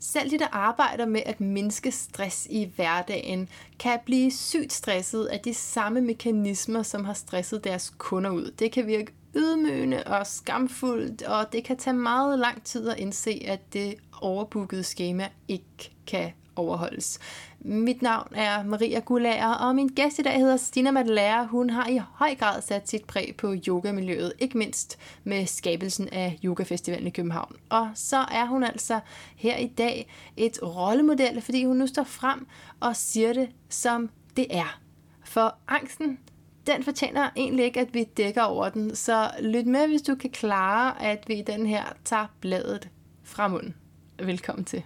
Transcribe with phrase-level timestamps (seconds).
[0.00, 3.48] Selv de, der arbejder med at mindske stress i hverdagen,
[3.78, 8.50] kan blive sygt stresset af de samme mekanismer, som har stresset deres kunder ud.
[8.58, 13.42] Det kan virke ydmygende og skamfuldt, og det kan tage meget lang tid at indse,
[13.46, 17.18] at det overbookede schema ikke kan overholdes.
[17.60, 21.46] Mit navn er Maria Gullager, og min gæst i dag hedder Stina Madelager.
[21.46, 26.38] Hun har i høj grad sat sit præg på yogamiljøet, ikke mindst med skabelsen af
[26.44, 27.56] Yogafestivalen i København.
[27.68, 29.00] Og så er hun altså
[29.36, 32.46] her i dag et rollemodel, fordi hun nu står frem
[32.80, 34.80] og siger det, som det er.
[35.24, 36.18] For angsten,
[36.66, 40.30] den fortjener egentlig ikke, at vi dækker over den, så lyt med, hvis du kan
[40.30, 42.88] klare, at vi i den her tager bladet
[43.24, 43.74] fra munden.
[44.18, 44.82] Velkommen til.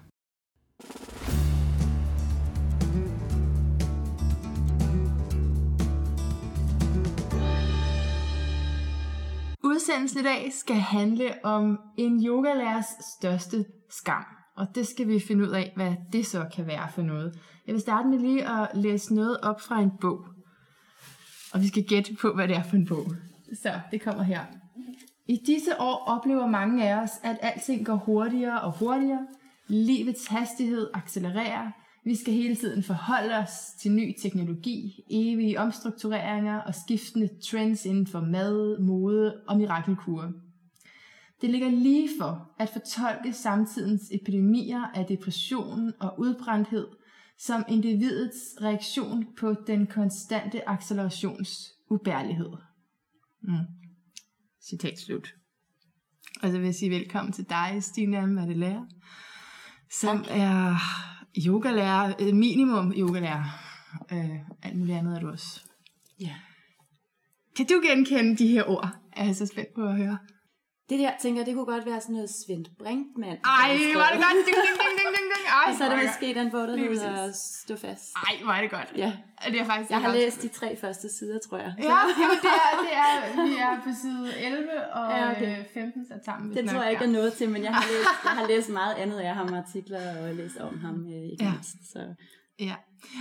[9.73, 12.87] Udsendelsen i dag skal handle om en yogalærers
[13.19, 14.25] største skam.
[14.57, 17.41] Og det skal vi finde ud af, hvad det så kan være for noget.
[17.67, 20.25] Jeg vil starte med lige at læse noget op fra en bog.
[21.53, 23.07] Og vi skal gætte på, hvad det er for en bog.
[23.63, 24.41] Så det kommer her.
[25.27, 29.27] I disse år oplever mange af os, at alting går hurtigere og hurtigere.
[29.67, 31.71] Livets hastighed accelererer.
[32.05, 33.51] Vi skal hele tiden forholde os
[33.81, 40.33] til ny teknologi, evige omstruktureringer og skiftende trends inden for mad, mode og mirakelkurer.
[41.41, 46.87] Det ligger lige for at fortolke samtidens epidemier af depression og udbrændthed
[47.39, 52.51] som individets reaktion på den konstante accelerations ubærlighed.
[53.43, 53.55] Mm.
[54.69, 55.35] Citat slut.
[56.43, 58.89] Og så vil jeg sige velkommen til dig, Stina Madeleine,
[59.91, 60.27] som tak.
[60.31, 60.77] er
[61.47, 63.45] yogalærer, øh, minimum yogalærer.
[64.13, 65.61] Øh, alt muligt andet er du også.
[66.21, 66.35] Ja.
[67.57, 68.89] Kan du genkende de her ord?
[69.17, 70.19] Jeg er så spændt på at høre.
[70.93, 73.39] Det der, tænker det kunne godt være sådan noget Svend Brinkmann.
[73.61, 73.71] Ej,
[74.03, 74.37] var det godt.
[74.49, 75.47] Ding, ding, ding, ding, ding, ding.
[75.59, 78.05] Ej, og så er det måske den bog, der hedder Stå fast.
[78.27, 78.93] Ej, var det godt.
[78.97, 79.13] Ja.
[79.47, 81.75] Det er faktisk jeg har læst de tre første sider, tror jeg.
[81.79, 85.65] Ja, jamen, det, er, det er, vi er på side 11 og ja, okay.
[85.75, 86.57] 15 sat sammen.
[86.57, 88.95] Det tror jeg ikke er noget til, men jeg har læst, jeg har læst meget
[88.95, 91.51] andet af ham, artikler og læst om ham øh, ikke ja.
[91.51, 91.93] mindst.
[91.93, 91.99] Så.
[92.63, 92.75] Ja,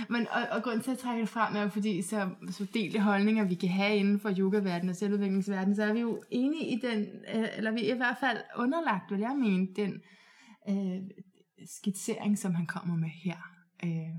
[0.08, 3.00] men og, og grunden til at trække det frem er jo fordi, så, så delte
[3.00, 6.80] holdninger vi kan have inden for yogaverdenen og selvudviklingsverdenen, så er vi jo enige i
[6.80, 7.00] den,
[7.34, 10.00] øh, eller vi er i hvert fald underlagt, vil jeg mene, den
[10.68, 11.02] øh,
[11.66, 13.36] skitsering, som han kommer med her.
[13.84, 14.14] Øh,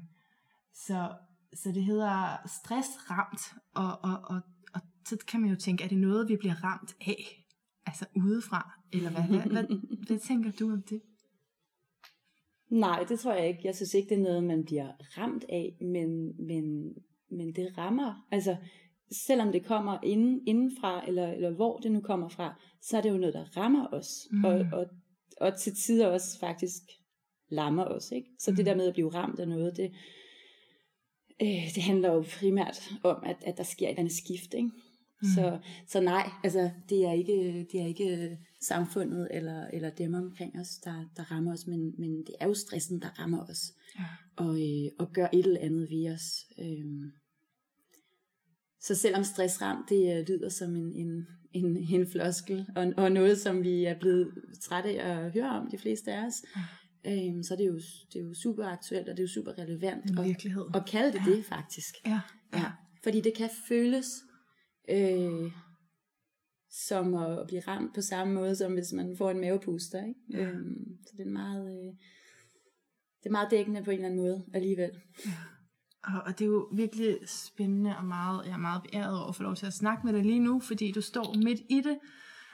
[0.73, 1.11] så,
[1.53, 4.41] så det hedder stressramt, og, og, og,
[4.73, 7.45] og så kan man jo tænke, er det noget, vi bliver ramt af?
[7.85, 8.71] Altså udefra?
[8.93, 9.63] Eller hvad, hvad, hvad,
[10.07, 11.01] hvad tænker du om det?
[12.73, 13.61] Nej, det tror jeg ikke.
[13.63, 16.93] Jeg synes ikke, det er noget, man bliver ramt af, men, men,
[17.29, 18.27] men det rammer.
[18.31, 18.55] Altså,
[19.11, 23.09] selvom det kommer inden, indenfra, eller, eller hvor det nu kommer fra, så er det
[23.09, 24.27] jo noget, der rammer os.
[24.31, 24.45] Mm.
[24.45, 24.85] Og, og,
[25.41, 26.81] og til tider også faktisk
[27.49, 28.11] lammer os.
[28.11, 28.29] Ikke?
[28.39, 28.57] Så mm.
[28.57, 29.91] det der med at blive ramt af noget, det,
[31.41, 34.53] øh, det handler jo primært om, at, at der sker et eller andet skift.
[34.53, 34.69] Ikke?
[35.23, 35.29] Mm.
[35.35, 40.59] Så, så nej, altså det er ikke, det er ikke samfundet eller, eller dem omkring
[40.59, 44.05] os, der, der rammer os, men, men det er jo stressen, der rammer os, ja.
[44.35, 46.45] og, øh, og gør et eller andet ved os.
[46.59, 47.11] Øhm.
[48.81, 53.37] Så selvom stressramt, det øh, lyder som en, en, en, en floskel, og, og noget,
[53.37, 56.43] som vi er blevet trætte af at høre om, de fleste af os,
[57.05, 57.27] ja.
[57.27, 57.75] øhm, så er det, jo,
[58.13, 61.21] det er jo super aktuelt, og det er jo super relevant at, at kalde det
[61.27, 61.31] ja.
[61.31, 61.95] det faktisk.
[62.05, 62.19] Ja.
[62.53, 62.71] ja.
[63.03, 64.23] Fordi det kan føles
[64.89, 65.51] øh,
[66.69, 70.05] som at blive ramt på samme måde, som hvis man får en mavepuster.
[70.05, 70.19] Ikke?
[70.29, 70.49] Ja.
[70.49, 71.67] Øhm, så det er meget...
[71.67, 71.93] Øh,
[73.19, 74.91] det er meget dækkende på en eller anden måde alligevel.
[75.25, 75.31] Ja.
[76.03, 79.35] Og, og det er jo virkelig spændende og meget, jeg er meget beæret over at
[79.35, 81.99] få lov til at snakke med dig lige nu, fordi du står midt i det.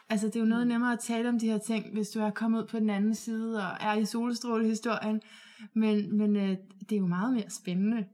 [0.09, 0.71] Altså det er jo noget mm.
[0.71, 3.15] nemmere at tale om de her ting, hvis du er kommet ud på den anden
[3.15, 5.21] side og er i solstrålehistorien.
[5.73, 8.05] Men, men øh, det er jo meget mere spændende,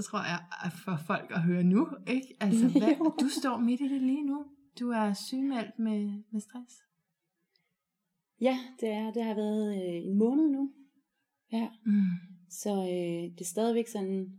[0.00, 1.88] tror jeg, for folk at høre nu.
[2.06, 2.36] Ikke?
[2.40, 4.44] Altså, hvad, du står midt i det lige nu.
[4.80, 6.74] Du er sygemeldt med, med stress.
[8.40, 9.12] Ja, det er.
[9.12, 10.72] Det har været øh, en måned nu.
[11.52, 11.68] Ja.
[11.86, 12.02] Mm.
[12.50, 14.32] Så øh, det er stadigvæk sådan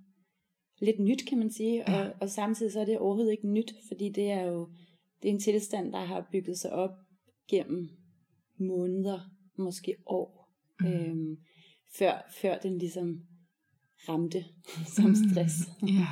[0.81, 1.92] lidt nyt, kan man sige.
[1.92, 2.06] Ja.
[2.06, 4.69] Og, og samtidig så er det overhovedet ikke nyt, fordi det er jo
[5.22, 6.92] det er en tilstand, der har bygget sig op
[7.50, 7.89] gennem
[8.57, 9.19] måneder,
[9.57, 10.88] måske år, mm.
[10.88, 11.38] øhm,
[11.98, 13.22] før, før den ligesom
[14.10, 14.46] ramte
[14.96, 15.54] som stress.
[15.82, 15.88] Mm.
[15.88, 16.08] Ja,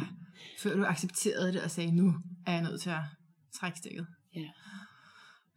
[0.59, 2.13] før du accepterede det og sagde, nu
[2.45, 3.03] er jeg nødt til at
[3.53, 4.07] trække stikket.
[4.35, 4.49] Ja.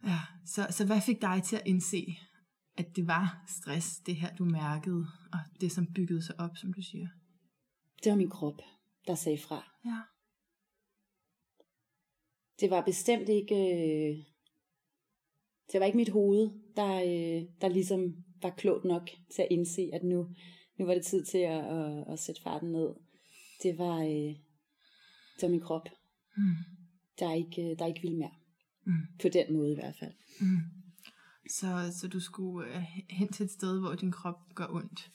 [0.05, 2.17] Ja, så, så hvad fik dig til at indse,
[2.77, 6.73] at det var stress, det her du mærkede, og det som byggede sig op, som
[6.73, 7.07] du siger?
[8.03, 8.61] Det var min krop,
[9.07, 9.71] der sagde fra.
[9.85, 9.99] Ja.
[12.59, 13.55] Det var bestemt ikke...
[13.55, 14.23] Øh,
[15.71, 19.89] det var ikke mit hoved, der, øh, der ligesom var klogt nok til at indse,
[19.93, 20.29] at nu,
[20.77, 22.89] nu var det tid til at, at, at sætte farten ned.
[23.63, 24.35] Det var, øh,
[25.35, 25.87] det var min krop,
[26.37, 26.55] Mm.
[27.19, 28.31] der ikke, der ikke ville mere.
[28.85, 28.93] Mm.
[29.21, 30.11] På den måde i hvert fald.
[30.41, 30.57] Mm.
[31.51, 31.67] Så,
[31.99, 35.11] så du skulle øh, hen til et sted, hvor din krop gør ondt.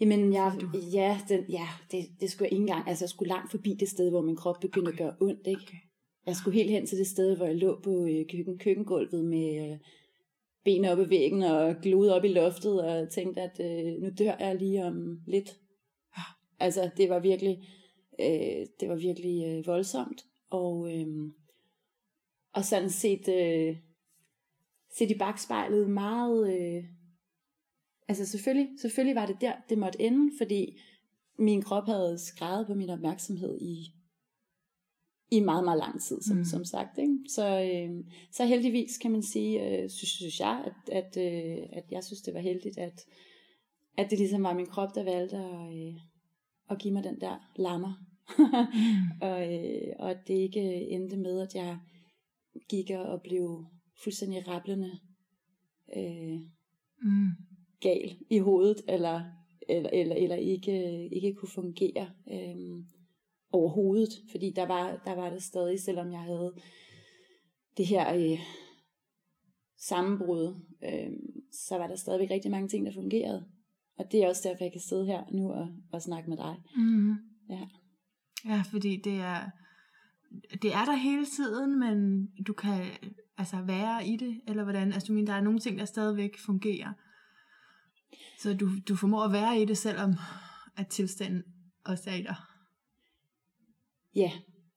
[0.00, 2.88] Jamen, jeg, Du- ja, den, ja det, det skulle jeg ikke engang.
[2.88, 4.92] Altså, jeg skulle langt forbi det sted, hvor min krop begyndte Okay.
[4.92, 5.46] at gøre ondt.
[5.46, 5.62] Ikke?
[5.62, 5.76] Okay.
[6.26, 9.72] Jeg skulle helt hen til det sted, hvor jeg lå på øh, køkken, køkkengulvet med
[9.72, 9.78] øh,
[10.64, 14.36] ben op i væggen og glode op i loftet og tænkte, at øh, nu dør
[14.38, 15.56] jeg lige om lidt.
[16.60, 17.68] Altså, det var virkelig,
[18.20, 20.24] øh, det var virkelig øh, voldsomt.
[20.50, 21.06] Og, øh,
[22.52, 23.76] og sådan set, øh,
[24.98, 26.60] set i bagspejlet meget...
[26.60, 26.84] Øh,
[28.08, 30.80] altså selvfølgelig, selvfølgelig var det der, det måtte ende, fordi
[31.38, 33.99] min krop havde skrevet på min opmærksomhed i
[35.30, 36.44] i meget, meget lang tid, som, Mm.
[36.44, 36.98] som sagt.
[36.98, 37.18] Ikke?
[37.28, 41.84] Så, øh, så heldigvis kan man sige, øh, synes, synes jeg, at, at, øh, at
[41.90, 43.04] jeg synes, det var heldigt, at,
[43.96, 45.94] at det ligesom var min krop, der valgte at, øh,
[46.70, 47.92] at give mig den der lammer.
[48.38, 48.44] Mm.
[49.28, 51.78] og, øh, og at det ikke endte med, at jeg
[52.68, 53.64] gik og blev
[54.04, 54.90] fuldstændig rablende
[55.96, 56.40] øh,
[57.02, 57.28] Mm.
[57.80, 59.22] gal i hovedet, eller,
[59.68, 62.84] eller, eller, eller ikke, ikke kunne fungere øh,
[63.52, 66.54] overhovedet, fordi der var, der var det stadig, selvom jeg havde
[67.76, 68.38] det her øh,
[69.78, 70.54] sammenbrud,
[70.84, 71.12] øh,
[71.52, 73.44] så var der stadigvæk rigtig mange ting, der fungerede.
[73.98, 76.56] Og det er også derfor, jeg kan sidde her nu og, og snakke med dig.
[76.76, 77.10] Mm.
[77.50, 77.68] Ja.
[78.44, 79.50] Ja, fordi det er,
[80.62, 82.82] det er der hele tiden, men du kan
[83.38, 84.92] altså være i det, eller hvordan?
[84.92, 86.92] Altså du mener, der er nogle ting, der stadigvæk fungerer.
[88.38, 90.14] Så du, du formår at være i det, selvom
[90.76, 91.42] at tilstanden
[91.84, 92.36] også er i dig.
[94.16, 94.30] Ja,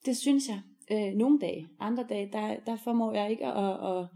[0.06, 0.62] det synes jeg.
[0.92, 1.68] Øh, nogle dage.
[1.80, 4.08] Andre dage, der, der formår jeg ikke at, at,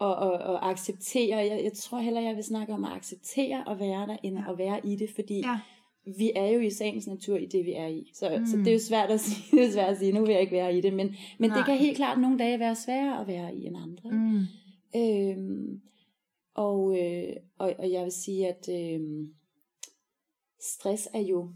[0.00, 1.36] at, at, at acceptere.
[1.36, 4.52] Jeg, jeg tror heller, jeg vil snakke om at acceptere at være der, end Ja.
[4.52, 5.58] at være i det, fordi Ja.
[6.18, 8.10] vi er jo i sagens natur i det, vi er i.
[8.14, 8.46] Så, mm.
[8.46, 10.40] så det er jo svært at sige, det er svært at sige, nu vil jeg
[10.40, 10.92] ikke være i det.
[10.92, 14.10] Men, men det kan helt klart nogle dage være sværere at være i end andre.
[14.10, 14.40] Mm.
[14.96, 15.80] Øhm,
[16.54, 19.00] og, øh, og, og jeg vil sige, at øh,
[20.60, 21.52] stress er jo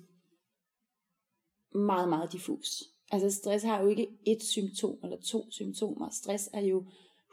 [1.74, 2.82] meget, meget diffus.
[3.12, 6.08] Altså stress har jo ikke et symptom eller to symptomer.
[6.10, 6.84] Stress er jo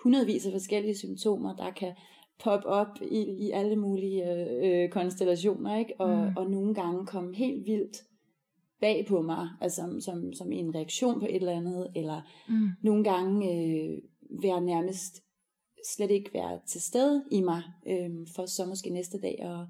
[0.04, 1.94] hundredvis af forskellige symptomer, der kan
[2.44, 4.24] poppe op i, i alle mulige
[4.66, 5.94] øh, konstellationer, ikke?
[6.00, 6.16] Og, Mm.
[6.30, 6.38] mm.
[6.38, 7.98] og nogle gange komme helt vildt
[8.82, 12.68] bag på mig, altså som, som, som en reaktion på et eller andet, eller Mm.
[12.84, 13.98] nogle gange øh,
[14.44, 15.22] være nærmest
[15.96, 19.68] slet ikke være til stede i mig, øh, for så måske næste dag at,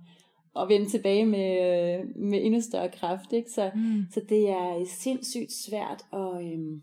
[0.59, 3.33] at vende tilbage med, med endnu større kraft.
[3.33, 3.49] Ikke?
[3.51, 4.05] Så, Mm.
[4.13, 6.81] så det er sindssygt svært at, øh,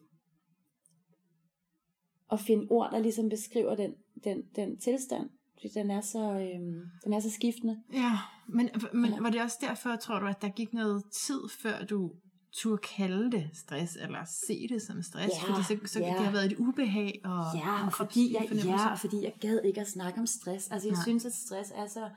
[2.32, 3.94] at finde ord, der ligesom beskriver den,
[4.24, 5.30] den, den tilstand.
[5.54, 6.60] Fordi den er så, øh,
[7.04, 7.78] den er så skiftende.
[7.92, 8.12] Ja,
[8.48, 9.20] men, men Ja.
[9.20, 12.10] var det også derfor, tror du, at der gik noget tid, før du
[12.52, 15.34] turde kalde det stress, eller se det som stress?
[15.34, 16.06] Ja, fordi så, så ja.
[16.06, 19.80] det har været et ubehag og Ja, og fordi jeg, ja, fordi jeg gad ikke
[19.80, 20.70] at snakke om stress.
[20.70, 21.02] Altså jeg Nej.
[21.02, 22.10] synes, at stress er så...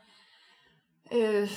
[1.13, 1.49] Øh,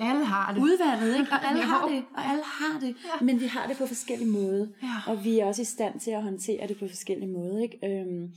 [0.00, 0.60] Alle har det.
[0.62, 1.32] udvandet, ikke?
[1.32, 3.24] Og alle har det, og alle har det, Ja.
[3.24, 5.12] men vi har det på forskellige måder, Ja.
[5.12, 7.78] og vi er også i stand til at håndtere det på forskellige måder, ikke?
[8.00, 8.32] Øhm,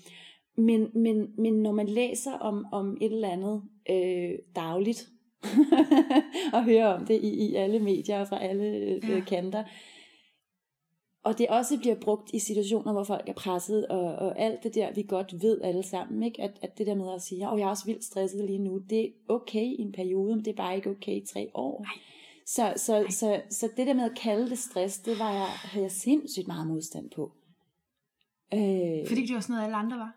[0.58, 5.08] men, men, men når man læser om, om et eller andet øh, dagligt,
[6.54, 9.20] og hører om det i, i alle medier og fra alle øh, Ja.
[9.20, 9.64] kanter,
[11.28, 14.76] og det også bliver brugt i situationer, hvor folk er presset, og, og alt det
[14.76, 16.42] der, vi godt ved alle sammen, ikke?
[16.42, 18.78] At, at det der med at sige, at jeg er også vildt stresset lige nu,
[18.90, 21.82] det er okay i en periode, men det er bare ikke okay i tre år.
[21.82, 21.92] Nej.
[22.46, 25.84] Så, så, så, så det der med at kalde det stress, det var jeg, havde
[25.84, 27.32] jeg sindssygt meget modstand på.
[28.54, 30.16] Øh, Fordi det var sådan noget, alle andre var.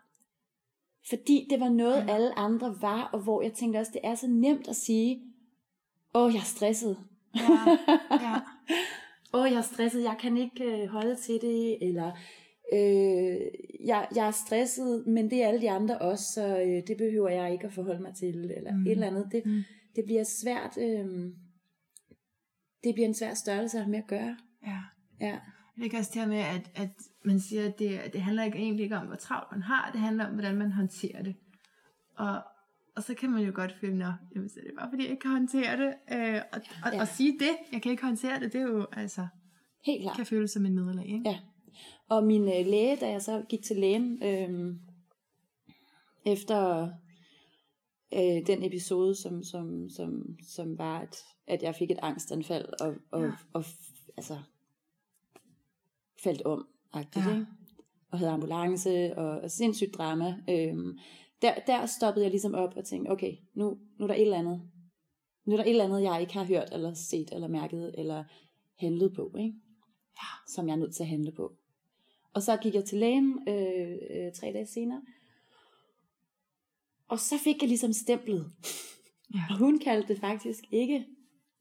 [1.09, 2.13] fordi det var noget, Ja.
[2.13, 5.21] alle andre var, og hvor jeg tænkte også, det er så nemt at sige,
[6.13, 6.97] åh, jeg er stresset.
[7.35, 7.77] Ja,
[8.11, 8.35] ja.
[9.33, 12.11] åh, jeg er stresset, jeg kan ikke øh, holde til det, eller
[12.73, 13.37] øh,
[13.87, 17.29] jeg, jeg er stresset, men det er alle de andre også, så øh, det behøver
[17.29, 18.85] jeg ikke at forholde mig til, eller Mm.
[18.85, 19.29] et eller andet.
[19.31, 19.61] Det, Mm.
[19.95, 21.05] det bliver svært, øh,
[22.83, 24.37] det bliver en svær størrelse at have med at gøre.
[24.67, 24.77] ja.
[25.21, 25.39] Ja,
[25.83, 26.89] Det er også det her med, at, at
[27.25, 30.01] man siger, at det, det handler ikke egentlig ikke om, hvor travlt man har, det
[30.01, 31.35] handler om, hvordan man håndterer det.
[32.17, 32.41] Og,
[32.95, 35.11] og så kan man jo godt føle, at jamen, så er det bare fordi, jeg
[35.11, 35.93] ikke kan håndtere det.
[36.11, 37.01] Øh, og, og, Ja.
[37.01, 39.27] og sige det, jeg kan ikke håndtere det, det er jo altså,
[39.85, 40.15] helt klart.
[40.17, 41.05] kan føles som en nederlag.
[41.05, 41.29] Ikke?
[41.29, 41.39] Ja.
[42.09, 44.75] Og min øh, læge, da jeg så gik til lægen, øh,
[46.25, 46.89] efter
[48.13, 51.15] øh, den episode, som, som, som, som var, at,
[51.47, 53.31] at jeg fik et angstanfald, og, og, Ja.
[53.53, 53.63] og
[54.17, 54.37] altså,
[56.23, 57.03] faldt om, Ja.
[57.15, 57.33] ja.
[57.33, 57.45] ikke?
[58.11, 60.35] og havde ambulance, og, og sindssygt drama.
[60.49, 60.95] Øh,
[61.41, 64.37] der, der stoppede jeg ligesom op og tænkte, okay, nu, nu er der et eller
[64.37, 64.61] andet.
[65.45, 68.23] Nu er der et eller andet, jeg ikke har hørt, eller set, eller mærket, eller
[68.79, 69.55] handlet på, ikke?
[70.15, 70.53] Ja.
[70.53, 71.53] som jeg er nødt til at handle på.
[72.33, 75.01] Og så gik jeg til lægen øh, øh, tre dage senere,
[77.07, 78.51] og så fik jeg ligesom stemplet.
[79.33, 79.39] Ja.
[79.49, 81.05] Og hun kaldte det faktisk ikke,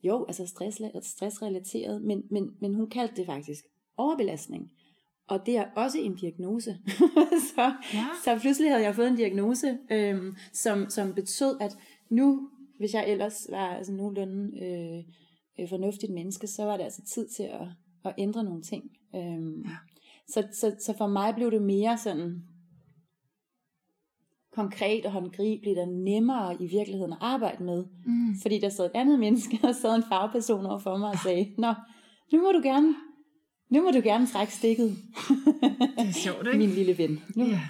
[0.02, 3.64] jo, altså stress, stressrelateret, men, men, men hun kaldte det faktisk
[3.96, 4.72] overbelastning.
[5.30, 6.78] Og det er også en diagnose.
[7.54, 8.06] så, ja.
[8.24, 11.76] så pludselig havde jeg fået en diagnose, øhm, som, som betød, at
[12.08, 15.04] nu, hvis jeg ellers var altså, nogenlunde øh,
[15.60, 17.66] øh, fornuftigt menneske, så var det altså tid til at,
[18.04, 18.84] at ændre nogle ting.
[19.14, 19.76] Øhm, ja.
[20.28, 22.42] så, så, så for mig blev det mere sådan
[24.52, 27.84] konkret og håndgribeligt og nemmere i virkeligheden at arbejde med.
[28.06, 28.34] Mm.
[28.42, 31.54] Fordi der sad et andet menneske, og sad en fagperson over for mig og sagde,
[31.58, 31.74] Nå,
[32.32, 32.94] nu må du gerne
[33.70, 34.96] nu må du gerne trække stikket.
[35.98, 36.58] det er sjovt, ikke?
[36.58, 37.22] Min lille ven.
[37.36, 37.46] Nu.
[37.46, 37.60] Ja.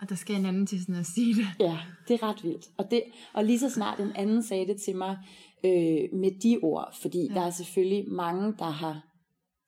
[0.00, 1.46] Og der skal en anden til sådan at sige det.
[1.60, 2.66] Ja, det er ret vildt.
[2.76, 5.18] Og, det, og lige så snart en anden sagde det til mig
[5.64, 7.34] øh, med de ord, fordi ja.
[7.34, 9.06] der er selvfølgelig mange, der har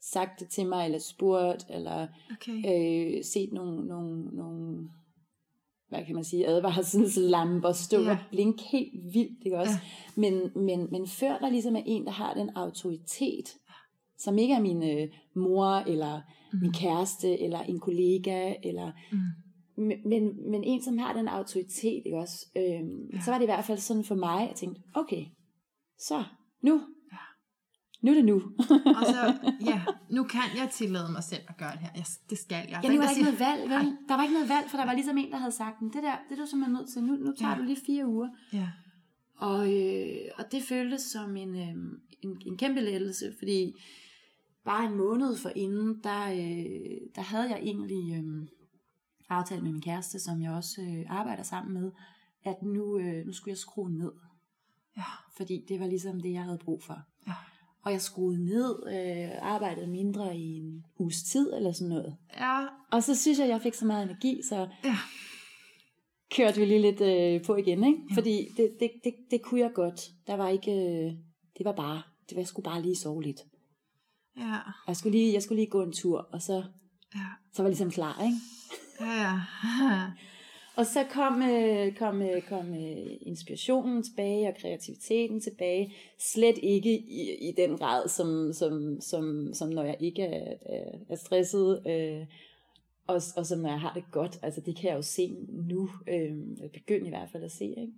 [0.00, 2.52] sagt det til mig, eller spurgt, eller okay.
[2.52, 4.88] øh, set nogle, nogle, nogle
[5.88, 8.10] hvad kan man sige, advarselslamper stå ja.
[8.10, 9.72] og blinke helt vildt, ikke også?
[10.16, 10.20] Ja.
[10.20, 13.54] Men, men, men før der ligesom er en, der har den autoritet,
[14.24, 16.20] som ikke er min øh, mor, eller
[16.52, 16.58] mm.
[16.62, 19.82] min kæreste, eller en kollega, eller mm.
[20.06, 22.46] men, men en, som har den autoritet, ikke også?
[22.56, 23.20] Øhm, ja.
[23.20, 25.24] Så var det i hvert fald sådan for mig, at jeg tænkte, okay,
[25.98, 26.24] så,
[26.62, 26.80] nu,
[28.04, 28.42] nu er det nu.
[28.98, 29.34] og så,
[29.70, 31.90] ja, nu kan jeg tillade mig selv at gøre det her.
[31.94, 32.80] Jeg, det skal jeg.
[32.84, 33.96] Ja, nu var ikke noget valg, vel?
[34.08, 36.16] Der var ikke noget valg, for der var ligesom en, der havde sagt, det der,
[36.28, 37.02] det er du simpelthen nødt til.
[37.02, 37.58] Nu, nu tager ja.
[37.58, 38.28] du lige fire uger.
[38.52, 38.68] Ja.
[39.36, 41.74] Og, øh, og det føltes som en, øh,
[42.22, 43.72] en, en kæmpe lettelse, fordi
[44.64, 48.48] bare en måned for inden, der, øh, der havde jeg egentlig øh,
[49.28, 51.92] aftalt med min kæreste, som jeg også øh, arbejder sammen med,
[52.44, 54.12] at nu, øh, nu skulle jeg skrue ned.
[54.96, 55.02] Ja.
[55.36, 56.98] Fordi det var ligesom det, jeg havde brug for.
[57.26, 57.34] Ja.
[57.82, 62.16] Og jeg skruede ned, øh, arbejdede mindre i en uges tid eller sådan noget.
[62.36, 62.66] Ja.
[62.92, 64.96] Og så synes jeg, jeg fik så meget energi, så ja.
[66.36, 67.84] kørte vi lige lidt øh, på igen.
[67.84, 67.98] Ikke?
[68.10, 68.14] Ja.
[68.16, 70.00] Fordi det, det, det, det kunne jeg godt.
[70.26, 71.12] Der var ikke, øh,
[71.58, 73.40] det var bare, det var, jeg skulle bare lige sove lidt.
[74.36, 74.56] Ja.
[74.88, 76.54] Jeg skulle lige, jeg skulle lige gå en tur, og så,
[77.14, 77.26] ja.
[77.52, 78.36] så var jeg ligesom klar, ikke?
[79.00, 79.40] Ja,
[79.84, 80.06] ja.
[80.78, 85.94] og så kom, øh, kom, øh, kom øh, inspirationen tilbage, og kreativiteten tilbage.
[86.18, 90.98] Slet ikke i, i den grad, som, som, som, som når jeg ikke er, er,
[91.08, 92.26] er stresset, øh,
[93.06, 94.38] og, og som når jeg har det godt.
[94.42, 96.36] Altså det kan jeg jo se nu, øh,
[96.72, 97.92] begynde i hvert fald at se, ikke?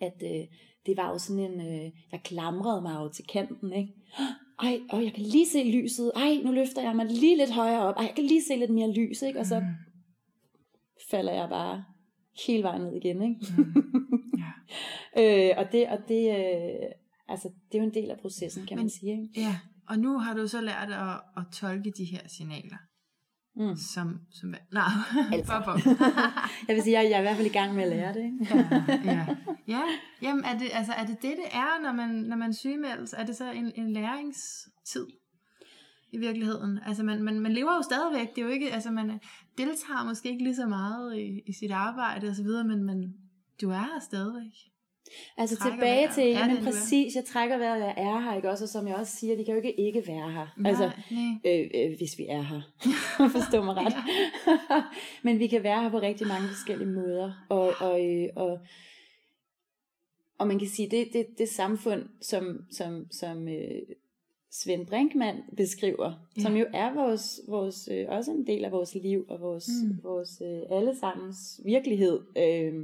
[0.00, 0.46] At øh,
[0.86, 3.94] det var jo sådan en, øh, jeg klamrede mig jo til kanten, ikke?
[4.58, 7.82] ej, og jeg kan lige se lyset, ej, nu løfter jeg mig lige lidt højere
[7.82, 9.38] op, ej, jeg kan lige se lidt mere lys, ikke?
[9.38, 9.66] Og så mm.
[11.10, 11.84] falder jeg bare
[12.46, 13.36] hele vejen ned igen, ikke?
[13.56, 13.74] Mm.
[15.16, 15.50] Ja.
[15.50, 16.88] øh, og det, og det, øh,
[17.28, 19.40] altså, det er jo en del af processen, kan Men, man sige, ikke?
[19.40, 19.56] Ja,
[19.88, 22.76] og nu har du så lært at, at tolke de her signaler.
[23.56, 23.76] Mm.
[23.76, 24.84] Som, som, nej,
[25.32, 25.52] altså.
[26.68, 28.24] jeg vil sige, jeg, jeg er i hvert fald i gang med at lære det.
[28.24, 28.54] Ikke?
[28.54, 28.66] ja,
[29.12, 29.26] ja.
[29.68, 29.82] ja,
[30.22, 33.12] jamen er det, altså, er det det, det er, når man, når man sygemeldes?
[33.12, 35.06] Er det så en, en læringstid?
[36.12, 36.78] i virkeligheden.
[36.86, 39.20] Altså man, man, man lever jo stadigvæk, det er jo ikke, altså man
[39.58, 43.14] deltager måske ikke lige så meget i, i sit arbejde og så videre, men man,
[43.60, 44.52] du er her stadigvæk.
[45.36, 48.64] Altså trækker tilbage til, ja, men præcis, jeg trækker vejret, jeg er her, ikke også?
[48.64, 50.46] Og som jeg også siger, vi kan jo ikke ikke være her.
[50.56, 51.60] Nej, altså, nej.
[51.60, 52.60] Øh, øh, hvis vi er her.
[53.38, 53.94] Forstå mig ret.
[55.24, 57.46] men vi kan være her på rigtig mange forskellige måder.
[57.48, 58.58] Og, og, øh, og,
[60.38, 63.82] og man kan sige, det, det, det samfund, som, som, som øh,
[64.50, 66.42] Svend Brinkmann beskriver, ja.
[66.42, 69.98] som jo er vores, vores øh, også en del af vores liv og vores, mm.
[70.02, 72.20] vores øh, allesammens virkelighed.
[72.36, 72.74] Øh,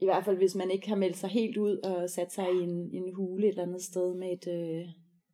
[0.00, 2.62] i hvert fald hvis man ikke har meldt sig helt ud og sat sig i
[2.62, 4.86] en, en hule et eller andet sted med et, øh,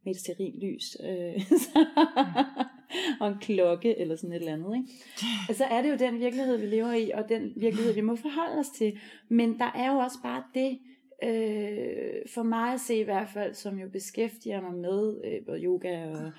[0.05, 1.43] med et steril lys øh,
[3.21, 4.77] og en klokke eller sådan et eller andet.
[4.77, 4.89] Ikke?
[5.49, 8.17] Og så er det jo den virkelighed, vi lever i, og den virkelighed, vi må
[8.17, 8.99] forholde os til.
[9.29, 10.79] Men der er jo også bare det,
[11.25, 15.61] øh, for mig at se i hvert fald, som jo beskæftiger mig med øh, både
[15.61, 16.33] yoga og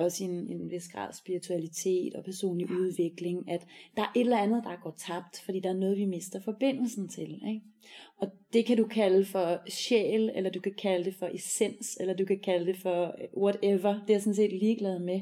[0.00, 3.66] også i en, en vis grad spiritualitet og personlig udvikling, at
[3.96, 7.08] der er et eller andet, der går tabt, fordi der er noget, vi mister forbindelsen
[7.08, 7.34] til.
[7.48, 7.62] Ikke?
[8.18, 12.14] Og det kan du kalde for sjæl, eller du kan kalde det for essens, eller
[12.14, 13.92] du kan kalde det for whatever.
[13.92, 15.20] Det er jeg sådan set ligeglad med.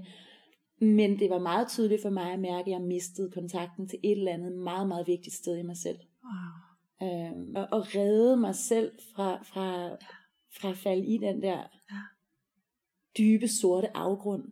[0.80, 4.18] Men det var meget tydeligt for mig at mærke, at jeg mistede kontakten til et
[4.18, 5.99] eller andet meget, meget vigtigt sted i mig selv.
[6.25, 7.08] Wow.
[7.08, 9.97] Øhm, og, og redde mig selv fra, fra,
[10.61, 11.62] fra at falde i den der
[13.18, 14.42] dybe, sorte afgrund,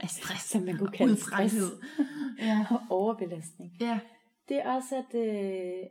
[0.00, 0.44] af stress.
[0.50, 1.54] Som man kunne kalde stress.
[2.48, 2.66] ja.
[2.70, 3.72] og overbelastning.
[3.80, 4.00] Ja.
[4.48, 5.84] det er også, at, øh,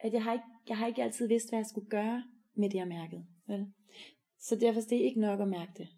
[0.00, 2.22] at jeg, har ikke, jeg har ikke altid vidst, hvad jeg skulle gøre
[2.56, 3.26] med det, jeg mærkede.
[3.48, 3.66] Vel?
[4.40, 5.88] Så derfor det er ikke nok at mærke det.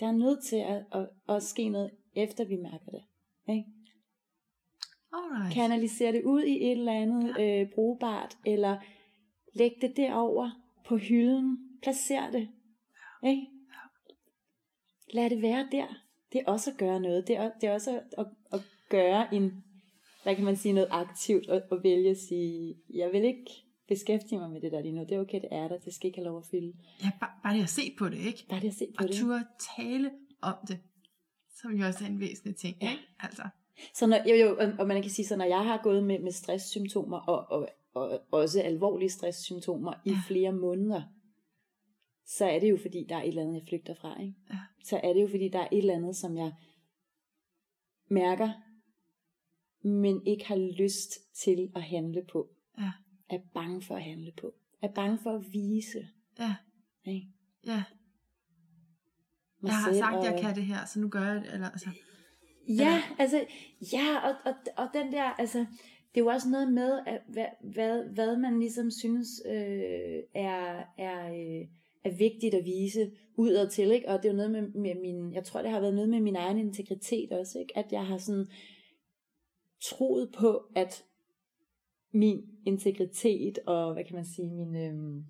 [0.00, 3.02] Der er nødt til at, at, at ske noget, efter vi mærker det.
[3.48, 3.64] Ikke?
[5.12, 5.54] Alright.
[5.54, 7.62] Kanalisere det ud i et eller andet ja.
[7.62, 8.78] øh, brugbart, eller
[9.54, 10.50] læg det derover
[10.86, 11.58] på hylden.
[11.82, 12.48] Placer det.
[13.26, 13.46] Ikke?
[15.10, 15.86] Lad det være der.
[16.32, 17.28] Det er også at gøre noget.
[17.28, 19.64] Det er, det er også at, at, at gøre en,
[20.22, 23.50] hvad kan man sige, noget aktivt, og, og vælge at sige, jeg vil ikke
[23.88, 25.00] beskæftige mig med det der lige nu.
[25.00, 25.78] Det er okay, det er der.
[25.78, 26.72] Det skal ikke have lov at fylde.
[27.04, 28.44] Ja, bare, bare det at se på det, ikke?
[28.48, 29.22] Bare det at se på og det.
[29.22, 29.44] Og turde
[29.76, 30.10] tale
[30.40, 30.78] om det,
[31.60, 32.90] som jo også er en væsentlig ting, ja.
[32.90, 33.02] ikke?
[33.20, 33.42] Altså.
[33.94, 36.32] Så når, jo, jo, og, man kan sige, så når jeg har gået med, med
[36.32, 40.10] stresssymptomer, og, og, og også alvorlige stresssymptomer ja.
[40.10, 41.02] i flere måneder,
[42.30, 44.20] så er det jo fordi, der er et eller andet, jeg flygter fra.
[44.20, 44.34] Ikke?
[44.50, 44.58] Ja.
[44.84, 46.52] Så er det jo fordi, der er et eller andet, som jeg
[48.08, 48.50] mærker,
[49.88, 52.48] men ikke har lyst til at handle på.
[52.78, 52.90] Ja.
[53.30, 54.54] Er bange for at handle på.
[54.82, 56.08] Er bange for at vise.
[56.38, 56.54] Ja.
[57.04, 57.26] Ikke?
[57.66, 57.84] Ja.
[59.60, 61.54] Mig Jeg har sagt, at jeg og- kan det her, så nu gør jeg det.
[61.54, 61.90] Eller, altså.
[62.68, 63.46] Ja, altså,
[63.92, 65.58] ja, og, og, og den der, altså,
[66.14, 70.84] det er jo også noget med, at, hvad, hvad, hvad man ligesom synes øh, er,
[70.98, 71.68] er, øh,
[72.04, 74.08] er vigtigt at vise udad til, ikke?
[74.08, 76.20] Og det er jo noget med, med min, jeg tror det har været noget med
[76.20, 77.78] min egen integritet også, ikke?
[77.78, 78.46] At jeg har sådan
[79.82, 81.04] troet på, at
[82.12, 85.24] min integritet og, hvad kan man sige, min, øh,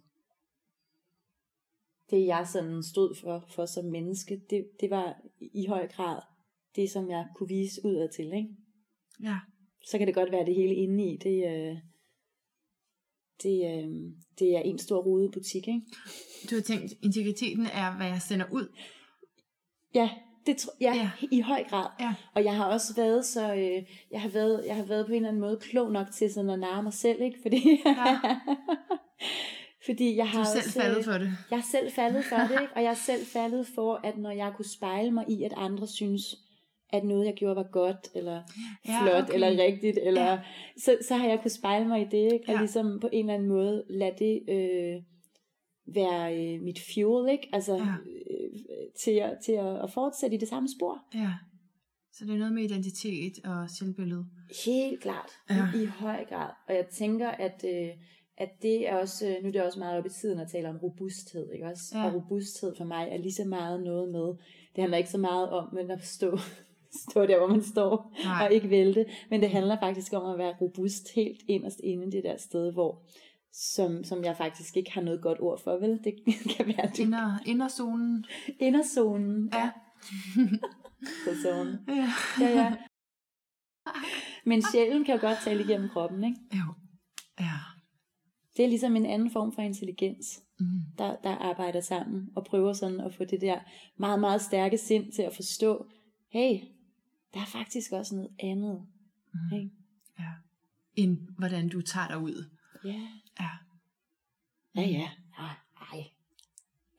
[2.11, 6.21] det jeg sådan stod for, for som menneske, det, det var i høj grad
[6.77, 8.49] det, som jeg kunne vise udad til, ikke?
[9.23, 9.39] Ja.
[9.85, 11.77] Så kan det godt være, det hele inde i, det, øh,
[13.43, 13.89] det, øh,
[14.39, 15.81] det er en stor rodebutik, ikke?
[16.51, 18.77] Du har tænkt, integriteten er, hvad jeg sender ud.
[19.95, 20.11] Ja,
[20.47, 21.11] det tro, ja, Ja.
[21.33, 21.87] i høj grad.
[22.01, 22.15] Ja.
[22.35, 25.17] Og jeg har også været så, øh, jeg har været, jeg har været på en
[25.17, 27.39] eller anden måde klog nok til sådan at narre mig selv, ikke?
[27.43, 28.19] Fordi, Ja.
[29.87, 31.31] fordi jeg Du har er selv også, faldet øh, for det.
[31.51, 32.73] Jeg er selv faldet for det, ikke?
[32.77, 35.87] og jeg er selv faldet for, at når jeg kunne spejle mig i, at andre
[35.87, 36.23] synes,
[36.93, 38.43] at noget jeg gjorde var godt, eller
[38.89, 39.35] Ja, flot, okay.
[39.35, 40.39] eller rigtigt, eller Ja.
[40.77, 42.45] så, så har jeg kunne spejle mig i det, ikke?
[42.49, 42.59] og Ja.
[42.59, 45.03] ligesom på en eller anden måde lade det øh,
[45.95, 47.49] være øh, mit fuel, ikke?
[47.53, 47.81] altså Ja.
[47.83, 48.51] øh,
[49.05, 50.99] til, at, til at, at fortsætte i det samme spor.
[51.15, 51.31] Ja.
[52.13, 54.27] Så det er noget med identitet og selvbillede.
[54.67, 55.55] Helt klart, Ja.
[55.55, 55.79] ja.
[55.79, 56.51] i, i høj grad.
[56.69, 57.89] Og jeg tænker, at, øh,
[58.37, 60.69] at det er også, øh, nu er det også meget op i tiden at tale
[60.69, 61.99] om robusthed, ikke også?
[61.99, 62.07] Ja.
[62.07, 64.27] Og robusthed for mig er lige så meget noget med,
[64.75, 66.39] det handler ikke så meget om, men at stå,
[67.11, 68.47] stå der, hvor man står, Nej.
[68.47, 72.25] og ikke vælte, men det handler faktisk om at være robust helt inderst inde det
[72.25, 73.03] der sted, hvor
[73.53, 76.01] som, som jeg faktisk ikke har noget godt ord for, vel?
[76.05, 76.15] Det
[76.57, 77.03] kan være du.
[77.03, 78.25] Inder, inderzonen.
[78.61, 79.51] Inderzonen.
[79.55, 79.71] Ja.
[81.25, 81.77] Så zonen.
[81.89, 82.09] Ja.
[82.41, 82.77] Ja, ja.
[84.51, 86.37] Men sjælen kan jo godt tale igennem kroppen, ikke?
[86.53, 86.75] Jo.
[87.41, 87.53] Ja.
[88.57, 90.67] Det er ligesom en anden form for intelligens, Mm.
[90.99, 93.59] der, der arbejder sammen og prøver sådan at få det der
[93.99, 95.87] meget, meget stærke sind til at forstå,
[96.33, 96.61] hey,
[97.35, 98.87] der er faktisk også noget andet.
[99.35, 99.57] Mm.
[99.57, 99.71] Ikke?
[100.19, 100.31] Ja.
[100.97, 102.51] End hvordan du tager dig ud.
[102.85, 103.09] Ja,
[103.41, 103.51] Ja.
[104.77, 105.09] ja, ja.
[105.39, 105.55] Ej,
[105.93, 106.05] ej.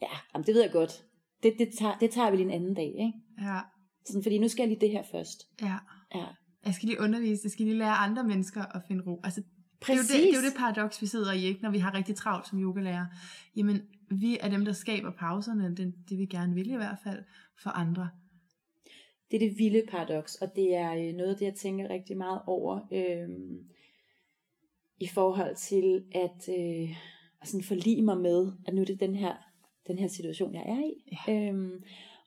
[0.02, 0.92] Ja, jamen, det ved jeg godt.
[1.44, 3.14] Det, det, tager, det tager vi lige en anden dag, ikke?
[3.42, 3.60] Ja.
[4.06, 5.48] Sådan, fordi nu skal jeg lige det her først.
[5.62, 5.78] Ja.
[6.16, 6.26] Ja,
[6.66, 9.22] Jeg skal lige undervise, jeg skal lige lære andre mennesker at finde ro.
[9.24, 10.12] Altså, det er, jo præcis.
[10.12, 11.62] det, det er jo det paradoks, vi sidder i, ikke?
[11.62, 13.06] når vi har rigtig travlt som yogalærer.
[13.56, 17.24] Jamen, vi er dem, der skaber pauserne, det, det vi gerne vil i hvert fald,
[17.64, 18.10] for andre.
[19.32, 22.18] Det er det vilde paradoks, og det er øh, noget af det, jeg tænker rigtig
[22.18, 23.30] meget over, øh,
[25.00, 26.90] i forhold til at øh,
[27.42, 29.36] at sådan forlige mig med, at nu er det den her,
[29.88, 31.18] den her situation, jeg er i.
[31.28, 31.48] Ja.
[31.48, 31.84] Øhm,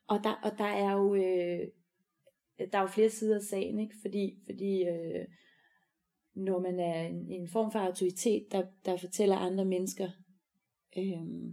[0.07, 1.69] og, der, og der er jo øh,
[2.73, 3.95] der er jo flere sider af sagen, ikke?
[4.01, 5.27] fordi, fordi øh,
[6.35, 10.09] når man er en, en form for autoritet, der, der fortæller andre mennesker,
[10.99, 11.53] øh,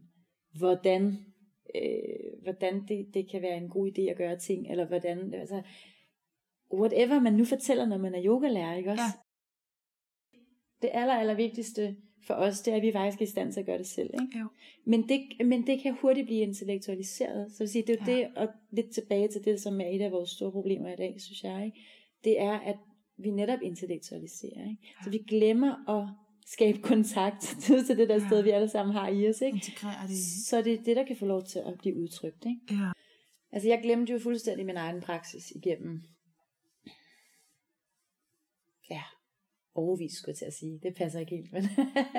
[0.58, 1.26] hvordan
[1.76, 5.62] øh, hvordan det, det kan være en god idé at gøre ting, eller hvordan, altså,
[6.74, 9.04] whatever man nu fortæller, når man er yogalærer, ikke også?
[9.04, 10.40] Ja.
[10.82, 11.96] Det aller, aller vigtigste
[12.28, 14.10] for os, det er, at vi faktisk er i stand til at gøre det selv,
[14.14, 14.40] ikke?
[14.40, 14.48] Jo.
[14.86, 17.52] Men det, men det kan hurtigt blive intellektualiseret.
[17.52, 18.18] Så det vil sige, det er jo Ja.
[18.18, 21.22] det, og lidt tilbage til det, som er et af vores store problemer i dag,
[21.22, 21.80] synes jeg, ikke?
[22.24, 22.78] det er, at
[23.18, 24.70] vi netop intellektualiserer.
[24.70, 24.94] Ikke?
[25.04, 26.08] Så vi glemmer at
[26.52, 27.42] skabe kontakt
[27.88, 28.28] til det der Ja.
[28.28, 29.42] sted, vi alle sammen har i os.
[29.42, 29.56] Ikke?
[30.08, 30.18] Det.
[30.48, 32.46] Så det er det, der kan få lov til at blive udtrykt.
[32.46, 32.82] Ikke?
[32.84, 32.92] Ja.
[33.52, 36.02] Altså jeg glemte jo fuldstændig min egen praksis igennem,
[38.90, 39.02] ja,
[39.76, 40.80] overvis skulle jeg til at sige.
[40.84, 41.64] Det passer ikke helt, men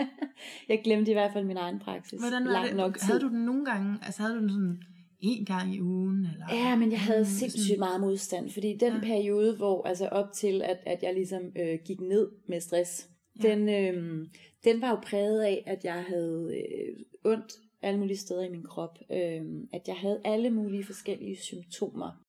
[0.68, 2.20] jeg glemte i hvert fald min egen praksis.
[2.20, 2.76] Hvordan var lang det?
[2.76, 3.06] nok tid.
[3.06, 4.82] Havde du den nogle gange, altså havde du den sådan
[5.20, 6.26] en gang i ugen?
[6.26, 6.46] Eller?
[6.52, 9.00] Ja, men jeg havde Mm, sindssygt meget modstand, fordi den Ja.
[9.00, 13.08] periode, hvor altså op til, at, at jeg ligesom øh, gik ned med stress,
[13.42, 13.48] Ja.
[13.48, 14.26] den, øh,
[14.64, 18.64] den var jo præget af, at jeg havde øh, ondt alle mulige steder i min
[18.64, 18.98] krop.
[19.10, 22.24] Øh, at jeg havde alle mulige forskellige symptomer,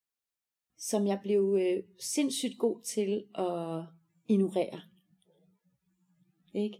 [0.78, 3.84] som jeg blev øh, sindssygt god til at
[4.28, 4.82] ignorere.
[6.54, 6.78] Ikke?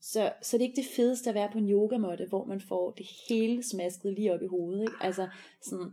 [0.00, 2.90] Så, så det er ikke det fedeste at være på en yogamåtte, hvor man får
[2.90, 4.82] det hele smasket lige op i hovedet.
[4.82, 4.96] Ikke?
[5.00, 5.28] Altså
[5.62, 5.92] sådan,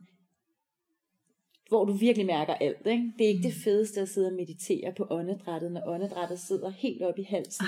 [1.73, 2.87] hvor du virkelig mærker alt.
[2.87, 3.13] Ikke?
[3.17, 7.01] Det er ikke det fedeste at sidde og meditere på åndedrættet, når åndedrættet sidder helt
[7.01, 7.65] op i halsen.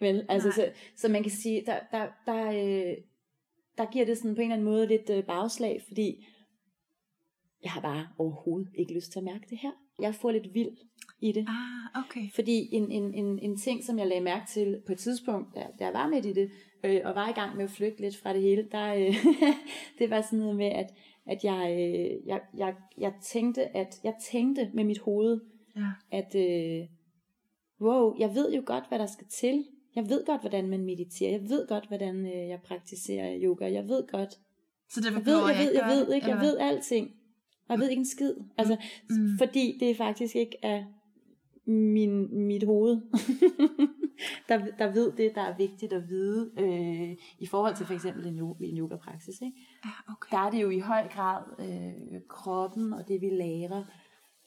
[0.00, 2.96] Vel, altså, så, så man kan sige, der, der, der, øh,
[3.78, 6.26] der giver det sådan på en eller anden måde lidt øh, bagslag, fordi
[7.62, 9.72] jeg har bare overhovedet ikke lyst til at mærke det her.
[10.00, 10.76] Jeg får lidt vild
[11.20, 11.46] i det.
[11.48, 12.30] Ah, okay.
[12.34, 15.60] Fordi en, en, en, en ting, som jeg lagde mærke til på et tidspunkt, da,
[15.78, 16.50] da jeg var midt i det,
[16.84, 19.14] øh, og var i gang med at flygte lidt fra det hele, der, øh,
[19.98, 20.90] det var sådan noget med, at,
[21.26, 25.40] at jeg, øh, jeg, jeg, jeg, tænkte, at jeg tænkte med mit hoved,
[25.76, 25.90] Ja.
[26.10, 26.86] at øh,
[27.80, 29.64] wow, jeg ved jo godt, hvad der skal til.
[29.96, 31.30] Jeg ved godt, hvordan man mediterer.
[31.30, 33.72] Jeg ved godt, hvordan øh, jeg praktiserer yoga.
[33.72, 34.34] Jeg ved godt.
[34.90, 36.28] Så det Jeg ved, jeg ved, jeg ved, ikke?
[36.28, 37.10] Jeg ved alting.
[37.68, 38.34] Og jeg ved ikke en skid.
[38.58, 38.76] Altså,
[39.10, 39.38] Mm.
[39.38, 40.84] fordi det faktisk ikke er
[41.70, 43.00] min, mit hoved,
[44.48, 48.26] der, der ved det, der er vigtigt at vide, øh, i forhold til for eksempel
[48.26, 49.40] en, en yoga-praksis.
[49.42, 49.58] Ikke?
[49.84, 50.36] Ja, okay.
[50.36, 53.84] Der er det jo i høj grad øh, kroppen og det, vi lærer,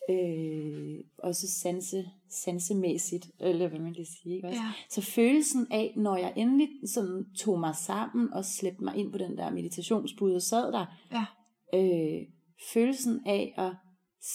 [0.09, 4.35] øh, også sanse, sansemæssigt, eller hvad man kan sige.
[4.35, 4.47] Ikke?
[4.47, 4.59] Også?
[4.61, 4.71] Ja.
[4.89, 9.17] Så følelsen af, når jeg endelig sådan tog mig sammen og slæbte mig ind på
[9.17, 11.25] den der meditationsbud og sad der, Ja.
[11.79, 12.21] øh,
[12.73, 13.71] følelsen af at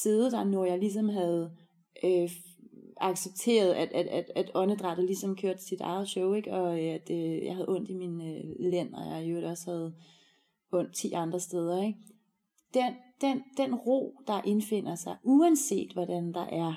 [0.03, 1.57] sidde der, når jeg ligesom havde
[2.05, 2.31] øh,
[3.05, 6.53] accepteret, at, at, at, at åndedrættet ligesom kørte sit eget show, ikke?
[6.53, 9.71] og øh, at øh, jeg havde ondt i min øh, lænd, og jeg øvrigt også
[9.71, 9.95] havde
[10.73, 11.83] ondt 10 andre steder.
[11.83, 11.99] Ikke?
[12.75, 16.75] Den, den, den ro, der indfinder sig, uanset hvordan der er,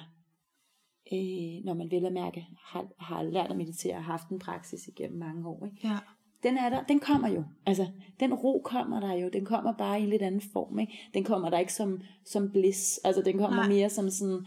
[1.14, 4.88] øh, når man vel at mærke har, har lært at meditere og haft en praksis
[4.88, 5.88] igennem mange år, ikke?
[5.88, 5.98] Ja.
[6.44, 7.44] den er der, den kommer jo.
[7.66, 7.88] Altså,
[8.20, 9.30] den ro kommer der jo.
[9.34, 10.94] Den kommer bare i en lidt anden form, ikke?
[11.14, 12.98] Den kommer der ikke som, som bliss.
[12.98, 13.58] Altså, den kommer.
[13.58, 13.70] Nej.
[13.70, 14.46] mere som sådan,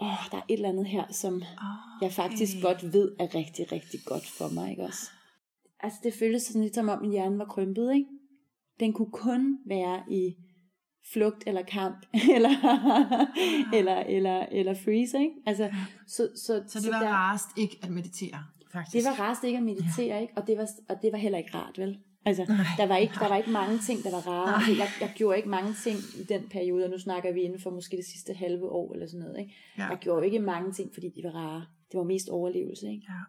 [0.00, 2.02] åh, der er et eller andet her, som Okay.
[2.02, 5.10] jeg faktisk godt ved er rigtig, rigtig godt for mig, ikke også?
[5.80, 8.06] Altså, det føles sådan lidt som om min hjerne var krympet, ikke?
[8.80, 10.34] Den kunne kun være i
[11.12, 12.50] flugt eller kamp, eller,
[13.74, 15.34] eller, eller, eller freeze, ikke?
[15.46, 15.70] Altså,
[16.06, 18.94] så, så, Så det var der, rarest ikke at meditere, faktisk.
[18.96, 20.20] det var rarest ikke at meditere, ja.
[20.20, 20.32] ikke?
[20.36, 21.98] Og det, var, og det var heller ikke rart, vel?
[22.24, 24.60] Altså, Nej, der, var ikke, der var ikke mange ting, der var rare.
[24.68, 24.78] Nej.
[24.78, 27.70] Jeg, jeg gjorde ikke mange ting i den periode, og nu snakker vi inden for
[27.70, 29.54] måske det sidste halve år, eller sådan noget, ikke?
[29.78, 29.86] Ja.
[29.86, 31.66] Jeg gjorde ikke mange ting, fordi de var rare.
[31.90, 33.06] Det var mest overlevelse, ikke?
[33.08, 33.20] Ja.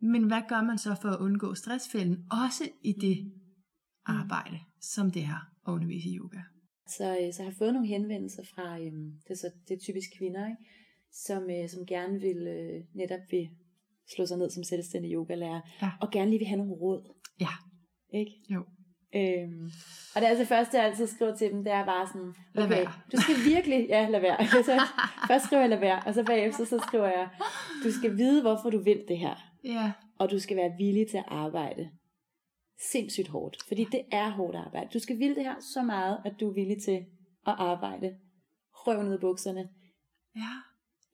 [0.00, 3.32] Men hvad gør man så for at undgå stressfælden, også i det
[4.06, 6.40] arbejde, som det er at undervise i yoga?
[6.96, 9.78] Så, øh, så jeg har fået nogle henvendelser fra, øhm, det, er så, det er
[9.78, 10.62] typisk kvinder, ikke?
[11.12, 13.48] Som, øh, som gerne vil øh, netop vil
[14.16, 15.90] slå sig ned som selvstændig yogalærer, Ja.
[16.00, 17.14] og gerne lige vil have nogle råd.
[17.40, 17.48] Ja.
[18.14, 18.32] Ikke?
[18.50, 18.64] Jo.
[19.14, 19.70] Øhm,
[20.14, 22.34] og det er altså det første, jeg altid skriver til dem, det er bare sådan,
[22.64, 24.46] okay, du skal virkelig, ja, lad være.
[24.68, 24.80] Så,
[25.28, 27.28] først skriver jeg lad være, og så bagefter så skriver jeg,
[27.84, 29.92] du skal vide, hvorfor du vil det her, Ja.
[30.18, 31.90] og du skal være villig til at arbejde
[32.92, 34.88] sindssygt hårdt, fordi det er hårdt arbejde.
[34.94, 36.96] Du skal ville det her så meget, at du er villig til
[37.46, 38.16] at arbejde
[38.72, 39.68] røv ned i bukserne
[40.36, 40.50] Ja.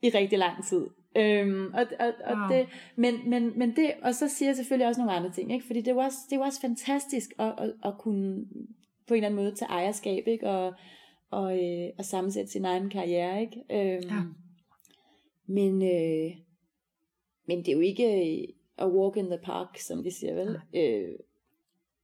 [0.02, 0.87] i rigtig lang tid.
[1.16, 2.48] Øhm, og, og, og Wow.
[2.48, 5.66] det, men, men, men det, og så siger jeg selvfølgelig også nogle andre ting, ikke?
[5.66, 8.46] fordi det er jo også, det er jo også fantastisk at, at, at kunne
[9.09, 10.48] på en eller anden måde tage ejerskab, ikke?
[10.50, 10.74] Og,
[11.31, 13.57] og, øh, og sammensætte sin egen karriere, ikke?
[13.70, 14.22] Øhm, Ja.
[15.46, 16.37] Men, øh,
[17.46, 18.05] men det er jo ikke
[18.42, 18.48] øh,
[18.79, 20.61] a walk in the park, som de siger, vel?
[20.74, 21.09] Øh,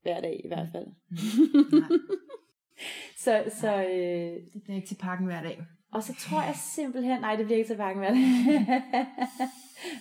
[0.02, 0.86] hver dag i hvert fald.
[1.72, 1.88] Nej,
[3.18, 5.62] Så, så, øh, det bliver ikke til pakken hver dag.
[5.92, 8.02] Og så tror jeg simpelthen, nej det bliver ikke til bakken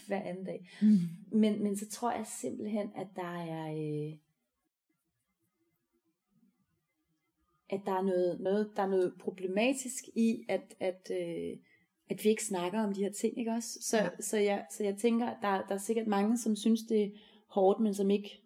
[0.07, 0.69] hver anden dag.
[0.81, 0.97] Mm.
[1.31, 4.13] Men, men så tror jeg simpelthen, at der er, øh,
[7.69, 11.57] at der er noget, noget, der er noget problematisk i, at, at, øh,
[12.09, 13.79] at vi ikke snakker om de her ting, ikke også?
[13.81, 14.09] Så, Ja.
[14.19, 17.09] så, jeg, så jeg tænker, at der, der er sikkert mange, som synes, det er
[17.47, 18.41] hårdt, men som ikke,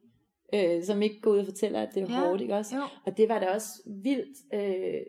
[0.54, 2.20] øh, som ikke går ud og fortæller, at det er ja.
[2.28, 2.76] hårdt, ikke også?
[2.76, 2.84] Jo.
[3.06, 5.02] Og det var da også vildt øh,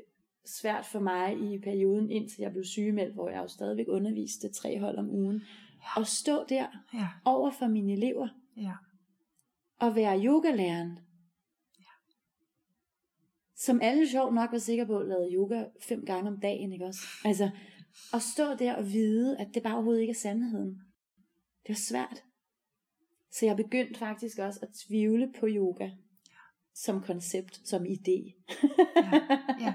[0.47, 4.81] svært for mig i perioden, indtil jeg blev sygemeldt, hvor jeg jo stadigvæk underviste tre
[4.81, 5.43] hold om ugen.
[5.83, 6.01] Ja.
[6.01, 7.09] Og stå der Ja.
[7.25, 8.73] over for mine elever Ja.
[9.81, 10.99] og være yogalæreren.
[13.57, 17.01] Som alle sjovt nok var sikre på, lavede yoga fem gange om dagen, ikke også?
[17.25, 17.51] Altså,
[18.15, 20.81] at stå der og vide, at det bare overhovedet ikke er sandheden.
[21.63, 22.25] Det var svært.
[23.33, 25.91] Så jeg begyndte faktisk også at tvivle på yoga.
[26.75, 28.35] Som koncept, som idé.
[29.61, 29.75] ja.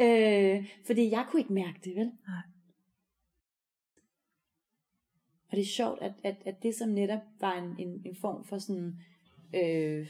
[0.04, 2.06] øh, fordi jeg kunne ikke mærke det, vel?
[2.06, 2.42] Nej.
[5.50, 8.44] Og det er sjovt, at, at, at det som netop var en, en, en form
[8.44, 8.94] for sådan
[9.54, 10.06] øh,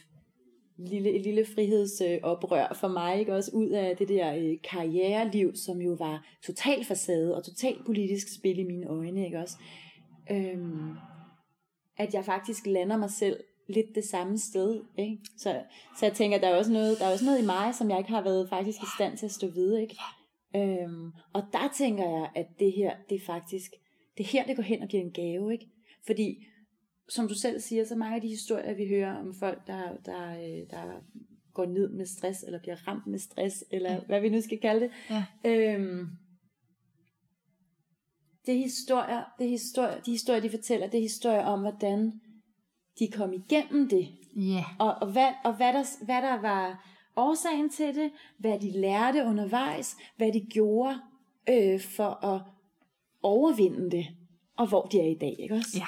[0.77, 5.81] lille, et lille frihedsoprør for mig, ikke også ud af det der øh, karriereliv, som
[5.81, 9.57] jo var total facade og total politisk spil i mine øjne, ikke også?
[10.31, 10.97] Øhm,
[11.97, 15.19] at jeg faktisk lander mig selv lidt det samme sted, ikke?
[15.37, 15.63] Så,
[15.99, 17.99] så jeg tænker, der er også noget, der er også noget i mig, som jeg
[17.99, 19.97] ikke har været faktisk i stand til at stå ved, ikke?
[20.57, 23.71] Øhm, og der tænker jeg, at det her, det er faktisk,
[24.19, 25.67] det er her, det går hen og bliver en gave, ikke?
[26.07, 26.45] Fordi
[27.09, 30.31] som du selv siger, så mange af de historier, vi hører om folk, der, der,
[30.31, 31.05] øh, der
[31.55, 34.01] går ned med stress, eller bliver ramt med stress, eller ja.
[34.07, 34.91] hvad vi nu skal kalde det.
[35.11, 35.25] Ja.
[35.51, 36.07] Øhm,
[38.47, 42.21] det er historier, det er historier, de historier, de fortæller, det er historier om, hvordan
[42.99, 44.09] de kom igennem det.
[44.37, 44.65] Ja.
[44.79, 46.85] Og, og, hvad, og hvad, der, hvad der var
[47.17, 50.99] årsagen til det, hvad de lærte undervejs, hvad de gjorde
[51.49, 52.41] øh, for at
[53.23, 54.07] overvinde det,
[54.57, 55.79] og hvor de er i dag, ikke også?
[55.79, 55.87] Ja.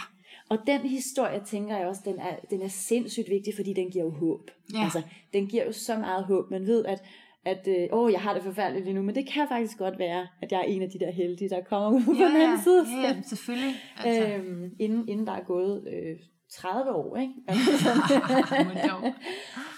[0.48, 4.04] Og den historie, tænker jeg også, den er, den er sindssygt vigtig, fordi den giver
[4.04, 4.50] jo håb.
[4.74, 4.82] Ja.
[4.82, 6.50] Altså, den giver jo så meget håb.
[6.50, 7.02] Man ved, at,
[7.44, 10.26] at øh, åh, jeg har det forfærdeligt lige nu, men det kan faktisk godt være,
[10.42, 12.86] at jeg er en af de der heldige, der kommer ud på den anden side.
[13.02, 13.74] ja, ja, selvfølgelig.
[14.04, 14.28] Altså.
[14.28, 16.16] Øhm, inden, inden der er gået øh,
[16.52, 17.34] 30 år, ikke?
[18.68, 19.12] Men dog.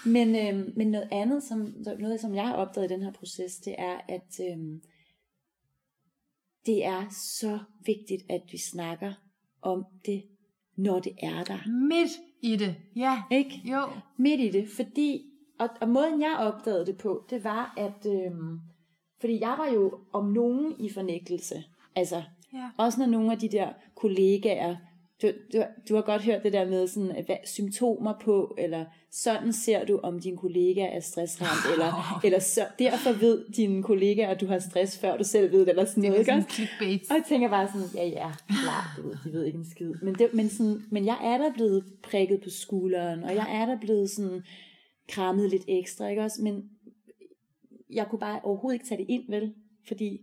[0.05, 3.55] men, øh, men noget andet, som, noget som jeg har opdaget i den her proces,
[3.55, 4.57] det er, at øh,
[6.65, 7.03] det er
[7.39, 9.13] så vigtigt, at vi snakker
[9.61, 10.23] om det,
[10.77, 11.69] når det er der.
[11.89, 12.75] Midt i det.
[12.95, 13.23] Ja.
[13.31, 13.61] Ikke?
[13.65, 13.87] Jo.
[14.17, 15.21] Midt i det, fordi,
[15.59, 18.31] og, og måden jeg opdagede det på, det var, at, øh,
[19.21, 21.63] fordi jeg var jo om nogen i fornægtelse.
[21.95, 22.69] Altså, Ja.
[22.77, 24.75] også når nogle af de der kollegaer,
[25.23, 29.53] du, du, du har godt hørt det der med sådan, hvad, symptomer på, eller sådan
[29.53, 34.41] ser du, om din kollega er stressramt, eller, eller så, derfor ved dine kollegaer, at
[34.41, 36.25] du har stress, før du selv ved det, eller sådan Det noget.
[36.25, 37.01] sådan clickbait.
[37.11, 39.93] Og jeg tænker bare sådan, ja ja, klart, du ved, de ved ikke en skid.
[40.01, 43.65] Men, det, men, sådan, men jeg er der blevet prikket på skulderen, og jeg er
[43.65, 44.41] der blevet sådan
[45.09, 46.43] krammet lidt ekstra, ikke også?
[46.43, 46.69] Men
[47.89, 49.53] jeg kunne bare overhovedet ikke tage det ind, vel?
[49.87, 50.21] Fordi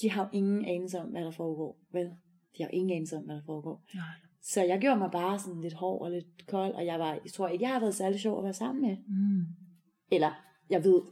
[0.00, 2.10] de har jo ingen anelse om, hvad der foregår, vel?
[2.58, 3.84] De har jo ingen anelse om, hvad der foregår.
[3.94, 4.04] Nej.
[4.42, 7.32] Så jeg gjorde mig bare sådan lidt hård og lidt kold, og jeg, var, jeg
[7.32, 8.96] tror ikke, jeg har været særlig sjov at være sammen med.
[9.08, 9.44] Mm.
[10.10, 10.32] Eller,
[10.70, 11.02] jeg ved.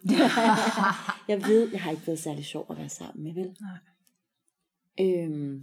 [1.33, 3.57] jeg ved, jeg har ikke været særlig sjov at være sammen med, vel?
[3.61, 3.78] Nej.
[5.00, 5.62] Øhm,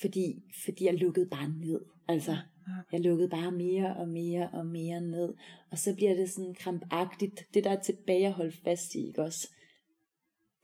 [0.00, 1.80] fordi, fordi jeg lukkede bare ned.
[2.08, 2.36] Altså,
[2.68, 2.74] Ja.
[2.92, 5.34] jeg lukkede bare mere og mere og mere ned.
[5.70, 7.46] Og så bliver det sådan krampagtigt.
[7.54, 9.48] Det der er tilbage at holde fast i, ikke også?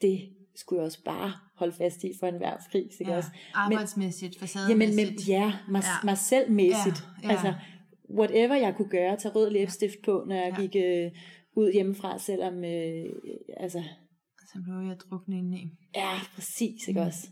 [0.01, 3.17] Det skulle jeg også bare holde fast i for enhver pris, ikke Ja.
[3.17, 3.29] også?
[3.55, 5.29] Arbejdsmæssigt, Jamen, men, facademæssigt.
[5.29, 6.05] ja, mig, Ja.
[6.05, 7.05] mig selvmæssigt.
[7.23, 7.33] Ja, ja.
[7.33, 7.55] Altså,
[8.19, 10.61] whatever jeg kunne gøre, tage rød læbestift på, når jeg Ja.
[10.63, 11.11] gik øh,
[11.57, 13.05] ud hjemmefra, selvom, øh,
[13.57, 13.83] altså,
[14.53, 15.71] Så blev jeg druknet indeni.
[15.95, 17.07] ja, præcis, ikke Mm.
[17.07, 17.29] også?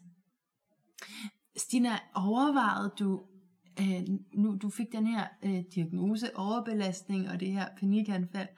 [1.56, 3.22] Stina, overvejede du,
[3.80, 4.02] øh,
[4.34, 8.48] nu du fik den her øh, diagnose, overbelastning og det her panikanfald,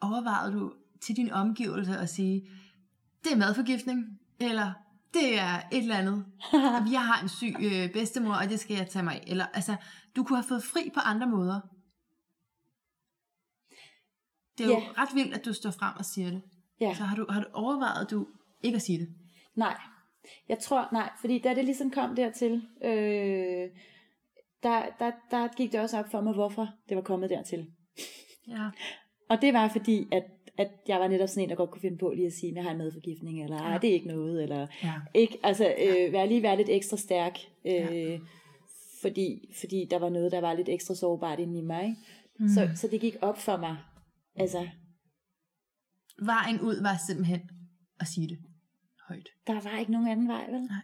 [0.00, 0.72] overvejede du
[1.06, 2.42] til din omgivelse at sige,
[3.24, 4.72] det er madforgiftning, eller
[5.14, 6.26] det er et eller andet.
[6.96, 9.24] Jeg har en syg øh, bedstemor, og det skal jeg tage mig af.
[9.26, 9.76] Eller, altså,
[10.16, 11.60] du kunne have fået fri på andre måder.
[14.58, 15.02] Det er jo Ja.
[15.02, 16.42] ret vildt, at du står frem og siger det.
[16.80, 16.94] ja.
[16.94, 18.26] Så har du, har du overvejet, du
[18.62, 19.08] ikke at sige det?
[19.54, 19.80] Nej,
[20.48, 22.52] jeg tror, nej, fordi da det ligesom kom dertil,
[22.84, 23.68] øh,
[24.62, 27.66] der, der, der gik det også op for mig, hvorfor det var kommet dertil.
[28.48, 28.70] Ja.
[29.30, 30.22] Og det var fordi, at,
[30.58, 32.56] at jeg var netop sådan en, der godt kunne finde på lige at sige, at
[32.56, 33.78] jeg har en madforgiftning, eller Ja.
[33.78, 34.92] det er ikke noget, eller ja.
[35.14, 38.18] ikke, altså øh, være lige være lidt ekstra stærk, øh, Ja.
[39.02, 41.96] fordi, fordi der var noget, der var lidt ekstra sårbart inde i mig.
[42.38, 42.48] Mm.
[42.48, 43.76] Så, så det gik op for mig.
[44.36, 44.68] Altså,
[46.24, 47.40] Vejen ud var simpelthen
[48.00, 48.38] at sige det
[49.08, 49.28] højt.
[49.46, 50.60] der var ikke nogen anden vej, vel?
[50.60, 50.80] Nej.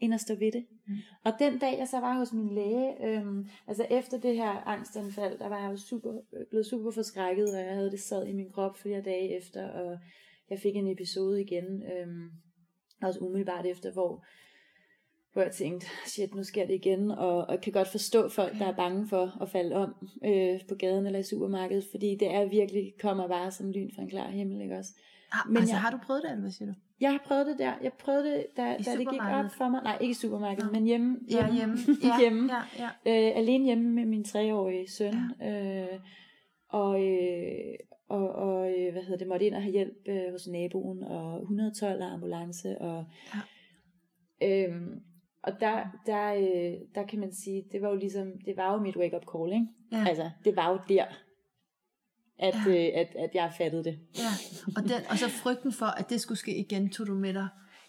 [0.00, 0.66] End at stå ved det.
[0.90, 0.96] Mm.
[1.24, 5.38] Og den dag, jeg så var hos min læge, øhm, altså efter det her angstanfald,
[5.38, 6.12] der var jeg jo super,
[6.50, 9.98] blevet super forskrækket, og jeg havde det sad i min krop flere dage efter, og
[10.50, 12.30] jeg fik en episode igen, øhm,
[13.02, 14.24] også umiddelbart efter, hvor,
[15.32, 18.66] hvor jeg tænkte, shit, nu sker det igen, og, og kan godt forstå folk, der
[18.66, 22.48] er bange for at falde om øh, på gaden eller i supermarkedet, fordi det er
[22.48, 24.90] virkelig, kommer bare som lyn fra en klar himmel, ikke også?
[25.32, 26.78] Ah, Men altså, jeg- har du prøvet det, eller hvad siger du?
[27.00, 27.72] Jeg har prøvet det der.
[27.82, 29.82] Jeg prøvede det, da, da det gik op for mig.
[29.82, 30.72] Nej, ikke i supermarkedet, Nå.
[30.72, 31.18] men hjemme.
[31.30, 31.76] Ja, hjemme.
[32.04, 32.48] Ja, hjemme.
[32.52, 33.30] Ja, ja.
[33.30, 35.14] Øh, alene hjemme med min treårige søn.
[35.40, 35.82] Ja.
[35.92, 36.00] Øh,
[36.68, 37.74] og, øh,
[38.08, 41.40] og, og øh, hvad hedder det, måtte ind og have hjælp øh, hos naboen, og
[41.42, 42.78] 112 og ambulance.
[42.80, 43.04] Og,
[44.42, 44.64] Ja.
[44.66, 45.00] øhm,
[45.42, 48.78] og der, der, øh, der kan man sige, det var jo ligesom, det var jo
[48.80, 49.66] mit wake-up call, ikke?
[49.92, 50.04] Ja.
[50.08, 51.04] Altså, det var jo der,
[52.40, 52.70] at, Ja.
[52.70, 53.98] øh, at, at jeg fattede det.
[54.18, 54.30] Ja,
[54.76, 57.48] og, den, og så frygten for, at det skulle ske igen, tog du med dig.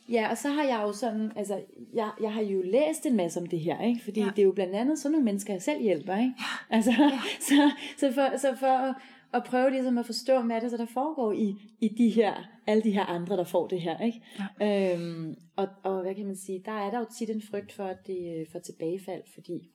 [0.09, 1.61] Ja, og så har jeg jo sådan, altså,
[1.93, 4.03] jeg, jeg har jo læst en masse om det her, ikke?
[4.03, 4.25] Fordi Ja.
[4.35, 6.33] det er jo blandt andet sådan nogle mennesker, jeg selv hjælper, ikke?
[6.39, 6.75] Ja.
[6.75, 7.19] Altså, ja.
[7.39, 8.95] så, så, for, så for at,
[9.33, 12.33] at prøve ligesom at forstå, hvad det så, der foregår i, i de her,
[12.67, 14.21] alle de her andre, der får det her, ikke?
[14.59, 14.93] Ja.
[14.95, 17.83] Øhm, og, og hvad kan man sige, der er der jo tit en frygt for,
[17.83, 19.71] at det øh, får tilbagefald, fordi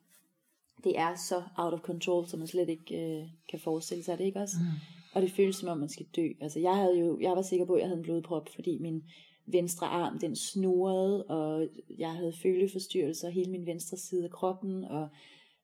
[0.83, 4.23] det er så out of control, som man slet ikke øh, kan forestille sig det,
[4.25, 4.55] ikke også?
[4.59, 4.65] Mm.
[5.13, 6.27] Og det føles som om, man skal dø.
[6.41, 9.03] Altså, jeg, havde jo, jeg var sikker på, at jeg havde en blodprop, fordi min
[9.51, 11.67] venstre arm, den snurrede, og
[11.99, 15.07] jeg havde føleforstyrrelser hele min venstre side af kroppen, og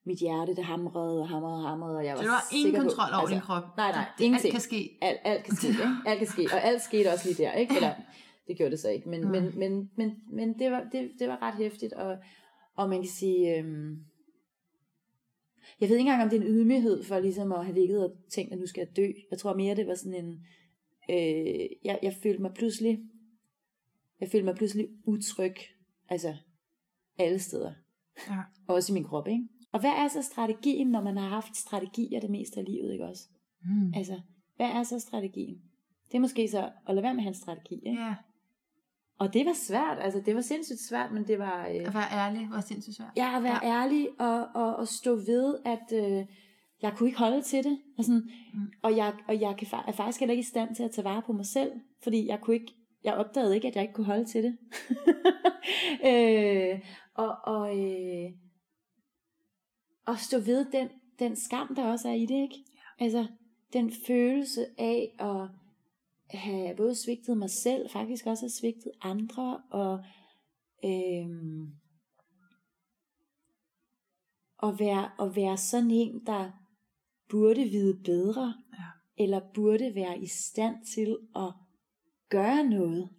[0.06, 2.76] mit hjerte, det hamrede og hamrede og hamrede, og jeg var Så du har ingen
[2.82, 3.64] kontrol over din krop.
[3.78, 4.54] Nej, nej, Det- ingenting.
[4.54, 4.98] Alt kan ske.
[5.02, 5.84] Alt, alt kan ske, ikke?
[6.06, 7.76] Alt kan ske, og alt skete også lige der, ikke?
[7.76, 7.94] Eller,
[8.48, 9.30] det gjorde det så ikke, men, Mm.
[9.32, 12.18] men, men, men, men det, var, det, det var ret hæftigt, og,
[12.76, 13.98] og man kan sige, øhm,
[15.82, 18.18] jeg ved ikke engang, om det er en ydmyghed for ligesom at have ligget og
[18.32, 19.08] tænkt, at nu skal jeg dø.
[19.32, 20.46] Jeg tror mere, det var sådan en,
[21.10, 23.00] øh, jeg, jeg følte mig pludselig,
[24.20, 25.56] jeg følte mig pludselig utryg,
[26.10, 26.36] altså
[27.18, 27.74] alle steder,
[28.30, 28.38] Ja.
[28.68, 29.48] også i min krop, ikke?
[29.72, 33.06] Og hvad er så strategien, når man har haft strategier det meste af livet, ikke
[33.06, 33.28] også?
[33.66, 33.94] Mm.
[33.96, 34.22] Altså,
[34.56, 35.62] hvad er så strategien?
[36.12, 38.02] Det er måske så at lade være med en strategi, ikke?
[38.02, 38.16] Ja,
[39.20, 41.68] Og det var svært, altså det var sindssygt svært, men det var...
[41.68, 43.10] Øh, at være ærlig var sindssygt svært.
[43.18, 43.82] Ja, at være ja.
[43.82, 46.26] ærlig og, og, og stå ved, at øh,
[46.82, 47.80] jeg kunne ikke holde til det.
[47.98, 48.60] Og, sådan, Mm.
[48.82, 51.22] og jeg, og jeg kan, er faktisk heller ikke i stand til at tage vare
[51.22, 51.72] på mig selv,
[52.04, 52.74] fordi jeg kunne ikke,
[53.04, 54.58] jeg opdagede ikke, at jeg ikke kunne holde til det.
[56.10, 56.80] øh,
[57.14, 58.32] og, og, øh,
[60.06, 62.56] og stå ved den, den skam, der også er i det, ikke?
[63.00, 63.04] Ja.
[63.04, 63.28] Altså,
[63.74, 65.50] den følelse af at
[66.38, 70.04] have både svigtet mig selv, faktisk også have svigtet andre, og
[70.86, 71.68] øhm,
[74.64, 76.52] at være, at være sådan en, der
[77.30, 79.24] burde vide bedre, Ja.
[79.24, 81.54] eller burde være i stand til at
[82.30, 83.10] gøre noget.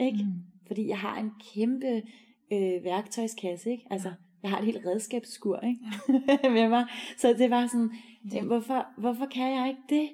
[0.00, 0.18] Ikke?
[0.24, 0.42] Mm.
[0.66, 2.02] Fordi jeg har en kæmpe
[2.52, 3.86] øh, værktøjskasse, ikke?
[3.90, 5.80] Altså, jeg har et helt redskabsskur, ikke?
[6.42, 6.50] Ja.
[6.56, 6.86] med mig.
[7.18, 7.90] Så det var sådan,
[8.32, 10.10] Det- hvorfor, hvorfor kan jeg ikke det?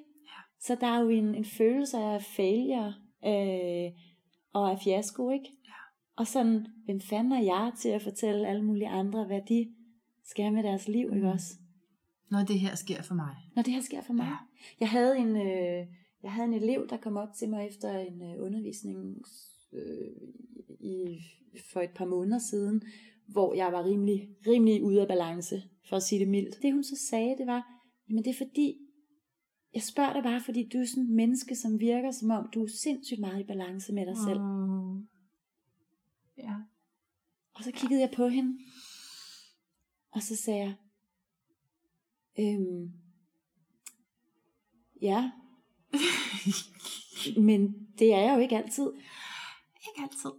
[0.59, 2.93] Så der er jo en, en følelse af failure
[3.25, 3.91] øh,
[4.53, 5.49] og af fiasko, ikke?
[5.65, 5.71] Ja.
[6.15, 9.73] Og sådan, hvem fanden er jeg til at fortælle alle mulige andre, hvad de
[10.25, 11.31] skal med deres liv, ikke Mm.
[11.33, 11.53] også?
[12.29, 13.35] Når det her sker for mig.
[13.55, 14.25] Når det her sker for mig.
[14.25, 14.35] Ja.
[14.79, 15.87] Jeg havde en, øh,
[16.23, 19.21] jeg havde en elev, der kom op til mig efter en øh, undervisning
[19.73, 20.11] øh,
[20.79, 21.17] i,
[21.73, 22.81] for et par måneder siden,
[23.27, 26.61] hvor jeg var rimelig, rimelig ude af balance, for at sige det mildt.
[26.61, 27.63] Det hun så sagde, det var,
[28.09, 28.77] jamen det er fordi,
[29.77, 32.63] jeg spørger dig bare, fordi du er sådan et menneske, som virker som om, du
[32.63, 34.39] er sindssygt meget i balance med dig selv.
[34.39, 35.07] Mm.
[36.37, 36.55] Ja.
[37.53, 38.59] Og så kiggede jeg på hende,
[40.11, 40.75] og så sagde jeg,
[42.39, 42.91] øhm,
[45.01, 45.31] ja,
[47.47, 48.91] men det er jeg jo ikke altid.
[49.87, 50.31] Ikke altid.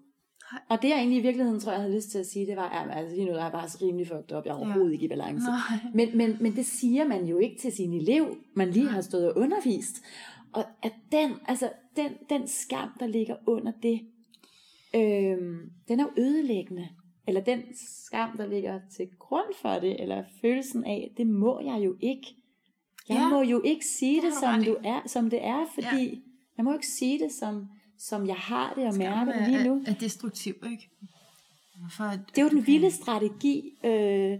[0.68, 2.68] Og det jeg egentlig i virkeligheden tror, jeg havde lyst til at sige, det var,
[2.68, 4.92] at altså, lige nu der er jeg bare så rimelig fucked op, jeg er overhovedet
[4.92, 5.46] ikke i balance.
[5.46, 5.90] Nej.
[5.94, 9.28] Men, men, men det siger man jo ikke til sin elev, man lige har stået
[9.32, 10.02] og undervist.
[10.52, 14.00] Og at den, altså, den, den skam, der ligger under det,
[14.94, 15.58] øhm,
[15.88, 16.88] den er jo ødelæggende.
[17.26, 17.62] Eller den
[18.06, 22.26] skam, der ligger til grund for det, eller følelsen af, det må jeg jo ikke.
[23.08, 26.04] Jeg Ja, må jo ikke sige det det, som, du er, som det er, fordi
[26.04, 26.14] Ja.
[26.56, 29.82] jeg må ikke sige det, som, som jeg har det og mærker det lige nu.
[29.86, 30.90] Er, er destruktiv, ikke?
[31.80, 34.38] Hvorfor, Det er jo den vilde strategi, øh,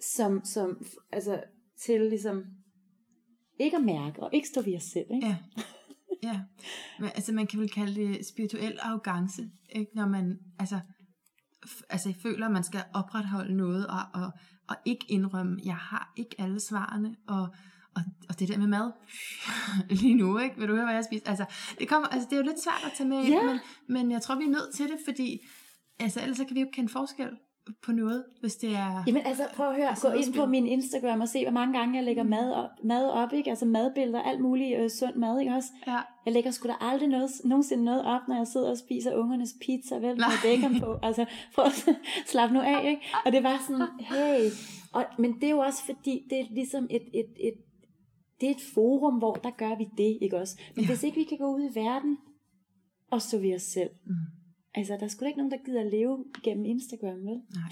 [0.00, 1.42] som, som, altså,
[1.80, 2.44] til ligesom,
[3.60, 5.26] ikke at mærke, og ikke stå ved os selv, ikke?
[5.26, 5.36] Ja.
[6.22, 6.40] ja.
[7.00, 9.90] Men, altså, man kan vel kalde det spirituel arrogance, ikke?
[9.94, 10.80] Når man, altså,
[11.66, 14.30] f- altså, føler, at man skal opretholde noget, og, og,
[14.68, 17.48] og ikke indrømme, jeg har ikke alle svarene, og,
[17.96, 18.92] og, og det der med mad,
[20.00, 20.56] lige nu, ikke?
[20.58, 21.28] Vil du høre, hvad jeg spiser?
[21.28, 21.44] Altså,
[21.78, 23.42] det, kommer, altså, det er jo lidt svært at tage med Ja.
[23.42, 25.38] men, men jeg tror, vi er nødt til det, fordi
[26.00, 27.28] altså, ellers så kan vi jo ikke kende forskel
[27.84, 29.02] på noget, hvis det er...
[29.06, 31.78] Jamen altså, prøv at høre, Altså, gå ind på min Instagram og se, hvor mange
[31.78, 33.50] gange jeg lægger mad op, mad op ikke?
[33.50, 35.68] Altså madbilleder, alt muligt øh, sund mad, ikke også?
[35.86, 35.98] Ja.
[36.26, 39.54] Jeg lægger sgu da aldrig noget, nogensinde noget op, når jeg sidder og spiser ungernes
[39.60, 40.30] pizza, vel, med Nej.
[40.42, 40.98] bacon på.
[41.08, 41.24] Altså,
[41.54, 41.88] prøv at
[42.32, 43.02] slappe nu af, ikke?
[43.26, 44.50] Og det var sådan, hey.
[44.92, 47.54] Og, men det er jo også fordi, det er ligesom et, et, et,
[48.40, 50.60] det er et forum, hvor der gør vi det, ikke også?
[50.74, 50.90] Men Ja.
[50.90, 52.18] hvis ikke vi kan gå ud i verden
[53.10, 54.14] og stå ved os selv, Mm.
[54.74, 57.40] altså, der er sgu da ikke nogen, der gider at leve gennem Instagram, vel?
[57.54, 57.70] Nej.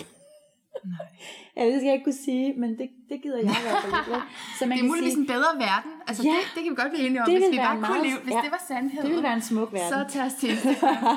[0.84, 1.06] Nej.
[1.56, 3.94] Ja, det skal jeg ikke kunne sige, men det, det gider jeg i hvert fald
[4.00, 4.22] ikke.
[4.58, 5.92] Så man Det er muligvis sige, en bedre verden.
[6.08, 6.28] Altså, Ja.
[6.30, 8.18] det, det kan vi godt blive enige om, Det hvis vi bare kunne meget- leve.
[8.26, 8.40] Hvis ja.
[8.46, 9.90] det var sandheden, det vil være en smuk verden.
[9.94, 10.52] så tag os til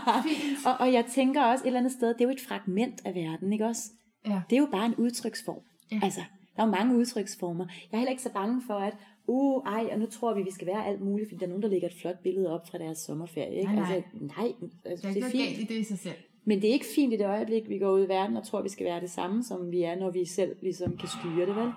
[0.67, 3.11] og, og jeg tænker også et eller andet sted, det er jo et fragment af
[3.15, 3.83] verden, ikke også?
[4.31, 4.41] Ja.
[4.49, 5.63] Det er jo bare en udtryksform.
[5.91, 5.99] Ja.
[6.03, 6.21] Altså,
[6.55, 7.65] der er jo mange udtryksformer.
[7.69, 8.93] Jeg er heller ikke så bange for, at
[9.27, 11.63] uh, ej, og nu tror vi, vi skal være alt muligt, fordi der er nogen,
[11.63, 13.59] der lægger et flot billede op fra deres sommerferie.
[13.59, 13.73] Ikke?
[13.73, 13.95] Nej, nej.
[13.95, 14.53] Altså, nej,
[14.85, 15.57] altså, Der er det er noget fint.
[15.57, 16.15] galt i det i sig selv.
[16.45, 18.61] Men det er ikke fint i det øjeblik, vi går ud i verden og tror,
[18.61, 21.55] vi skal være det samme, som vi er, når vi selv ligesom kan styre det,
[21.55, 21.71] vel?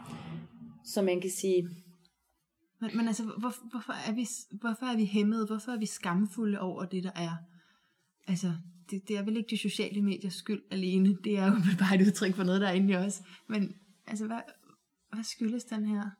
[0.84, 1.68] Så man kan sige,
[2.80, 4.26] Men, men altså, hvor, hvorfor, er vi,
[4.60, 5.46] hvorfor er vi hæmmede?
[5.46, 7.30] Hvorfor er vi skamfulde over det, der er?
[8.28, 8.52] Altså,
[8.90, 11.16] det, det er vel ikke de sociale mediers skyld alene.
[11.24, 13.22] Det er jo bare et udtryk for noget, der er inde i os.
[13.48, 13.74] Men
[14.06, 14.40] altså, hvad,
[15.12, 16.10] hvad skyldes den her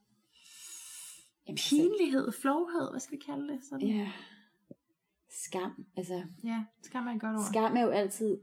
[1.51, 3.65] jamen, pinlighed, flovhed, hvad skal vi kalde det?
[3.65, 3.89] Sådan?
[3.89, 4.13] ja,
[5.31, 7.45] skam, altså ja skam er et godt ord.
[7.53, 8.39] Skam er jo altid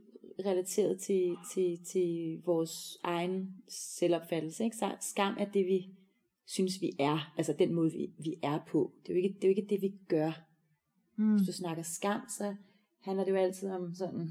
[0.45, 4.63] relateret til, til, til vores egen selvopfattelse.
[4.63, 4.77] Ikke?
[4.77, 5.89] Så skam er det, vi
[6.45, 7.33] synes, vi er.
[7.37, 8.93] Altså den måde, vi, vi er på.
[9.03, 10.31] Det er, jo ikke, det er jo ikke det, vi gør.
[11.15, 11.35] Mm.
[11.35, 12.55] Hvis du snakker skam, så
[13.01, 14.29] handler det jo altid om sådan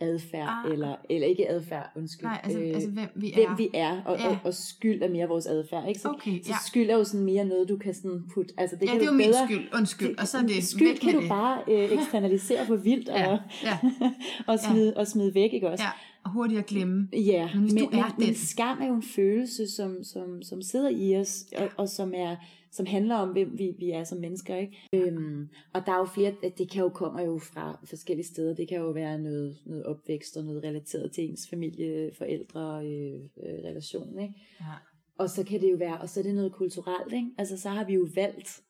[0.00, 0.72] adfærd, Ah.
[0.72, 2.26] eller, eller ikke adfærd, undskyld.
[2.28, 3.34] Nej, altså, øh, altså hvem vi er.
[3.34, 4.24] hvem vi er, og, Ja.
[4.24, 4.28] ja.
[4.30, 5.88] og, og skyld er mere vores adfærd.
[5.88, 6.00] Ikke?
[6.00, 6.54] Så, Okay, så ja.
[6.66, 8.54] skyld er jo sådan mere noget, du kan sådan putte...
[8.58, 9.68] Altså, det ja, kan det er jo min bedre, skyld.
[9.74, 10.18] Undskyld.
[10.18, 11.28] Og så er det, skyld kan du det.
[11.28, 13.78] bare øh, eksternalisere for vildt Ja, og, ja,
[14.52, 15.84] og, smide, og smide væk, ikke også?
[15.84, 15.90] ja.
[16.24, 17.08] Og hurtigt at glemme.
[17.12, 20.04] Ja, Men hvis men, du men, er den- men skam er jo en følelse, som,
[20.04, 22.36] som, som sidder i os, og, og som, er,
[22.76, 24.56] som handler om, hvem vi, vi er som mennesker.
[24.56, 24.76] Ikke?
[24.92, 28.54] Øhm, og der er jo flere, det kan jo komme jo fra forskellige steder.
[28.54, 33.14] Det kan jo være noget, noget opvækst og noget relateret til ens familie, forældre, øh,
[33.14, 34.18] øh, relation.
[34.18, 34.34] Ikke?
[34.60, 34.74] Ja.
[35.18, 37.30] Og så kan det jo være, og så er det noget kulturelt, ikke?
[37.38, 38.62] Altså så har vi jo valgt.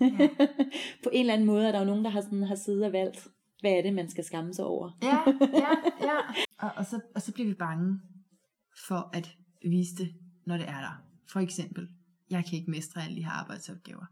[0.00, 0.28] Ja.
[1.04, 2.92] På en eller anden måde er der jo nogen, der har, sådan, har siddet og
[2.92, 3.28] valgt,
[3.60, 4.90] hvad er det, man skal skamme sig over.
[5.02, 5.70] Ja, ja,
[6.08, 6.18] ja.
[6.58, 8.00] Og, og, så, og så bliver vi bange
[8.88, 10.08] for at vise det,
[10.46, 11.04] når det er der.
[11.32, 11.88] For eksempel,
[12.36, 14.04] jeg kan ikke mestre alle de her arbejdsopgaver.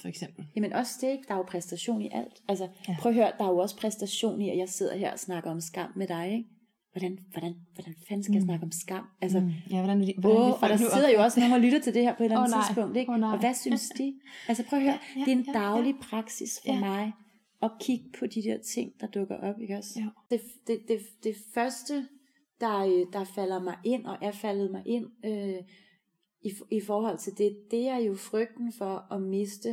[0.00, 0.46] For eksempel.
[0.56, 1.24] Jamen også det, ikke?
[1.28, 2.42] der er jo præstation i alt.
[2.48, 2.70] Altså, Ja.
[2.92, 2.96] ja.
[3.00, 5.50] prøv at høre, der er jo også præstation i, at jeg sidder her og snakker
[5.50, 6.44] om skam med dig, ikke?
[6.92, 8.46] Hvordan, hvordan, hvordan fanden skal jeg Mm.
[8.46, 9.04] snakke om skam?
[9.22, 9.50] Altså, mm.
[9.70, 12.02] Ja, hvordan, er de, Åh, og der sidder jo også nogen og lytter til det
[12.02, 12.66] her på et eller andet Åh, nej.
[12.68, 13.12] tidspunkt, ikke?
[13.12, 13.32] Åh, nej.
[13.32, 14.14] og hvad synes de?
[14.48, 15.58] Altså prøv at høre, Ja, det er en ja, ja.
[15.58, 16.80] daglig praksis for Ja.
[16.80, 17.12] mig
[17.62, 19.90] at kigge på de der ting, der dukker op, ikke også?
[19.96, 20.06] Ja.
[20.30, 22.06] Det, det, det, det første,
[22.60, 25.62] der, øh, der falder mig ind, og er faldet mig ind, øh,
[26.48, 29.68] i, i forhold til det, det er jo frygten for at miste,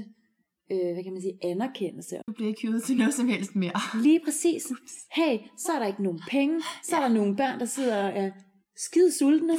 [0.71, 2.15] øh, hvad kan man sige, anerkendelse.
[2.27, 3.71] Du bliver ikke hyret til noget som helst mere.
[4.03, 4.67] Lige præcis.
[5.11, 8.11] Hey, så er der ikke nogen penge, så er der nogle børn, der sidder og
[8.19, 8.31] er
[8.75, 9.53] skide sultne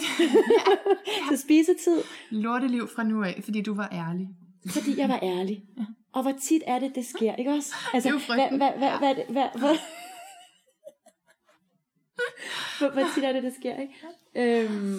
[1.29, 4.29] til spisetid, Lorteliv fra nu af, fordi du var ærlig.
[4.67, 5.62] fordi jeg var ærlig.
[6.12, 7.75] Og hvor tit er det, det sker, ikke også?
[7.95, 8.57] Altså, Det er jo frygten.
[8.57, 9.77] Hvad, hvad, hvad, hvad, hvad, hvad,
[12.79, 13.95] hvor, hvor tit er det, det sker, ikke?
[14.37, 14.99] Øhm,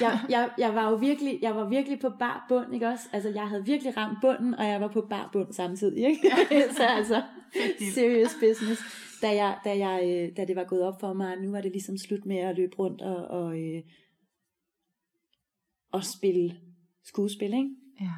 [0.00, 3.08] jeg, jeg, jeg var jo virkelig, jeg var virkelig på bar bund, ikke også?
[3.12, 6.30] Altså, jeg havde virkelig ramt bunden, og jeg var på bar bund samtidig, ikke?
[6.76, 7.22] Så altså,
[7.94, 8.82] serious business.
[9.22, 11.72] Da, jeg, da, jeg, øh, da det var gået op for mig, nu var det
[11.72, 13.82] ligesom slut med at løbe rundt og, og, øh,
[15.92, 16.56] og spille
[17.04, 17.70] skuespil, ikke?
[18.00, 18.10] Ja.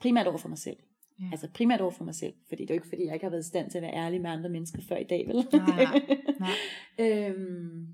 [0.00, 0.76] Primært over for mig selv.
[1.20, 1.24] Ja.
[1.24, 1.28] Ja.
[1.32, 2.34] Altså primært over for mig selv.
[2.48, 3.94] Fordi det er jo ikke, fordi jeg ikke har været i stand til at være
[3.94, 5.36] ærlig med andre mennesker før i dag, vel?
[5.52, 6.16] Nej, nej,
[6.98, 7.28] nej.
[7.28, 7.86] øhm,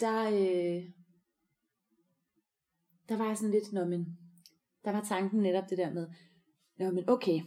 [0.00, 0.84] der, øh,
[3.08, 4.18] der var jeg sådan lidt, nå men,
[4.84, 6.06] der var tanken netop det der med,
[6.78, 7.40] nå men okay,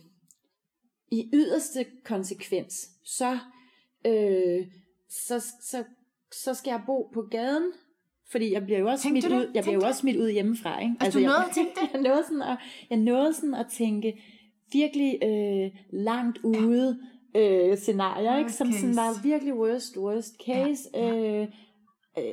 [1.11, 3.39] i yderste konsekvens, så,
[4.05, 4.67] øh,
[5.09, 5.83] så, så,
[6.31, 7.71] så skal jeg bo på gaden,
[8.31, 10.29] fordi jeg bliver jo også smidt du ud, jeg bliver jo du også smidt ud
[10.29, 10.95] hjemmefra, ikke?
[10.99, 11.89] Altså, du jeg, nåede at tænke det?
[11.93, 12.57] jeg nåede sådan at,
[12.89, 14.23] jeg nåede sådan at tænke
[14.71, 16.99] virkelig øh, langt ude
[17.35, 18.53] øh, scenarier, ikke?
[18.53, 20.89] Som sådan var virkelig worst, worst case.
[20.93, 21.41] Ja, ja.
[21.41, 21.47] Øh,
[22.17, 22.23] øh,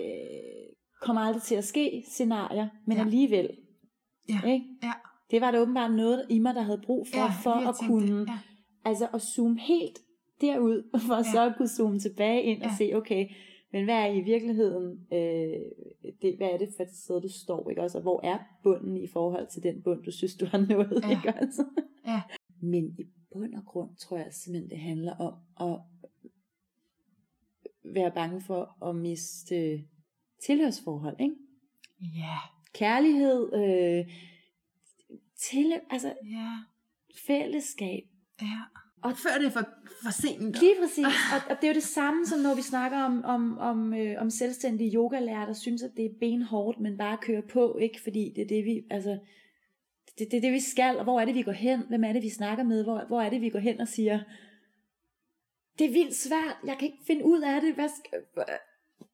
[1.01, 3.03] kommer aldrig til at ske scenarier, men Ja.
[3.05, 3.51] alligevel.
[4.29, 4.67] Ja, Ikke?
[4.83, 4.93] ja.
[5.31, 8.21] Det var der åbenbart noget i mig, der havde brug for, Ja, for at kunne,
[8.21, 8.27] det.
[8.29, 8.39] Ja.
[8.85, 9.99] altså at zoome helt
[10.41, 11.23] derud, for Ja.
[11.33, 12.75] så at kunne zoome tilbage ind og Ja.
[12.79, 13.27] se, okay,
[13.73, 15.61] men hvad er i virkeligheden, øh,
[16.23, 17.99] det, hvad er det for et sted, du står, ikke også?
[17.99, 21.11] Og hvor er bunden i forhold til den bund, du synes, du har nået, Ja.
[21.11, 21.65] ikke også?
[22.07, 22.23] Ja.
[22.63, 23.03] Men i
[23.33, 25.35] bund og grund tror jeg simpelthen, det handler om
[25.71, 25.81] at
[27.95, 29.85] være bange for at miste
[30.47, 31.35] tilhørsforhold, ikke?
[32.01, 32.37] Ja,
[32.75, 34.15] Kærlighed, øh,
[35.51, 36.51] til, altså ja,
[37.27, 38.03] fællesskab.
[38.43, 38.59] ja.
[39.03, 39.69] Og før det er for,
[40.03, 40.61] for sent.
[40.61, 41.05] Lige præcis.
[41.35, 44.17] Og, og det er jo det samme, som når vi snakker om, om, om, øh,
[44.23, 48.01] om selvstændige yogalærer, der synes, at det er benhårdt, men bare kører på, ikke?
[48.03, 49.19] Fordi det er det, vi, altså,
[50.19, 51.81] det, det er det, vi skal, og hvor er det, vi går hen?
[51.89, 52.85] Hvem er det, vi snakker med?
[52.85, 54.21] Hvor, hvor er det, vi går hen og siger,
[55.81, 58.21] det er vildt svært, jeg kan ikke finde ud af det, hvad skal,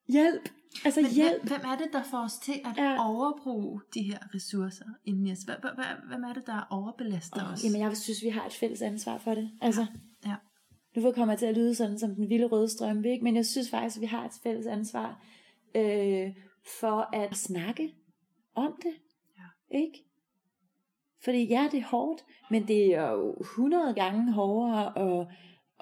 [0.09, 0.49] hjælp,
[0.85, 1.43] altså Men hjælp.
[1.43, 2.83] hvem, hvem er det, der får os til at Ja.
[2.93, 3.09] ja.
[3.09, 5.39] overbruge de her ressourcer inden i os?
[5.39, 5.57] Hvem,
[6.09, 7.65] hvem, er det, der overbelaster Oh, os?
[7.65, 9.51] jamen jeg synes, vi har et fælles ansvar for det.
[9.63, 9.87] Altså,
[10.27, 10.35] Ja.
[10.97, 13.25] nu får kommer jeg til at lyde sådan som den vilde røde strømpe, ikke?
[13.25, 15.23] men jeg synes faktisk, at vi har et fælles ansvar
[15.75, 16.29] øh,
[16.81, 17.95] for at snakke
[18.55, 18.95] om det.
[19.39, 19.79] Ja.
[19.79, 20.03] Ikke?
[21.25, 25.27] Fordi ja, det er hårdt, men det er jo 100 gange hårdere at,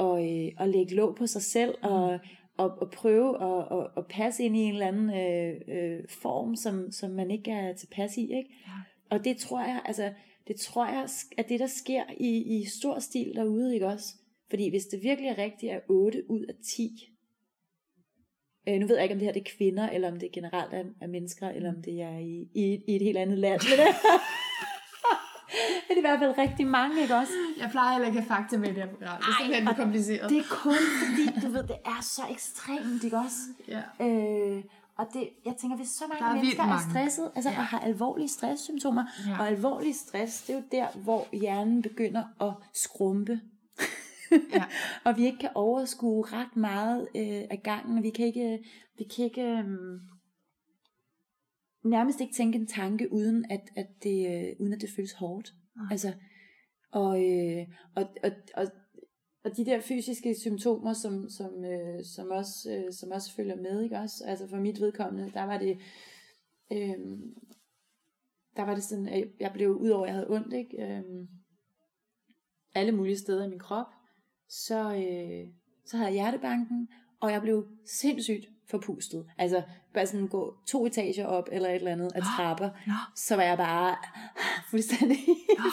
[0.01, 2.19] at, øh, at lægge låg på sig selv og,
[2.57, 6.57] og, og prøve at, at, at passe ind i en eller anden øh, øh, form,
[6.57, 8.21] som, som man ikke er tilpas i.
[8.21, 8.51] Ikke?
[8.67, 9.17] Ja.
[9.17, 10.13] Og det tror jeg, altså,
[10.49, 14.15] det tror jeg, at det der sker i, i stor stil derude, ikke også?
[14.51, 17.11] Fordi hvis det virkelig er rigtigt, er 8 ud af 10.
[18.69, 20.75] Øh, nu ved jeg ikke, om det her det er kvinder, eller om det generelt
[20.75, 23.61] er, er mennesker, eller om det er i, i, i et helt andet land.
[23.71, 23.79] Men
[25.91, 27.33] er i hvert fald rigtig mange, ikke også?
[27.59, 29.17] Jeg plejer heller ikke at have fakta med det her program.
[29.19, 30.31] Det er simpelthen for kompliceret.
[30.31, 33.37] Det er kun fordi, du ved, det er så ekstremt, ikke også?
[33.69, 34.07] Ja.
[34.07, 34.63] Øh,
[34.99, 36.91] og det, jeg tænker, hvis så er mange vildt mennesker er mange.
[36.91, 37.57] stresset, altså Ja.
[37.59, 39.39] og har alvorlige stresssymptomer, Ja.
[39.39, 43.41] og alvorlig stress, det er jo der, hvor hjernen begynder at skrumpe.
[44.53, 44.65] Ja.
[45.05, 48.03] og vi ikke kan overskue ret meget øh, af gangen.
[48.03, 48.59] Vi kan ikke,
[48.99, 49.65] vi kan ikke øh,
[51.85, 55.55] nærmest ikke tænke en tanke, uden at, at, det, øh, uden at det føles hårdt.
[55.77, 55.87] Nej.
[55.91, 56.13] Altså,
[56.93, 57.67] og, øh,
[57.97, 58.67] og, og, og,
[59.45, 63.83] og de der fysiske symptomer, som, som, øh, som, også, øh, som også følger med,
[63.83, 64.25] ikke også?
[64.27, 65.79] Altså for mit vedkommende, der var det,
[66.73, 66.99] øh,
[68.57, 70.83] der var det sådan, at jeg blev, udover at jeg havde ondt, ikke?
[70.83, 71.03] Øh,
[72.75, 73.87] alle mulige steder i min krop,
[74.49, 75.53] så, øh,
[75.87, 76.89] så havde jeg hjertebanken,
[77.21, 77.69] og jeg blev
[78.01, 79.25] sindssygt forpustet.
[79.39, 79.63] Altså
[79.95, 82.71] bare sådan gå to etager op, eller et eller andet af trapper,
[83.17, 83.97] så var jeg bare
[84.71, 85.19] fuldstændig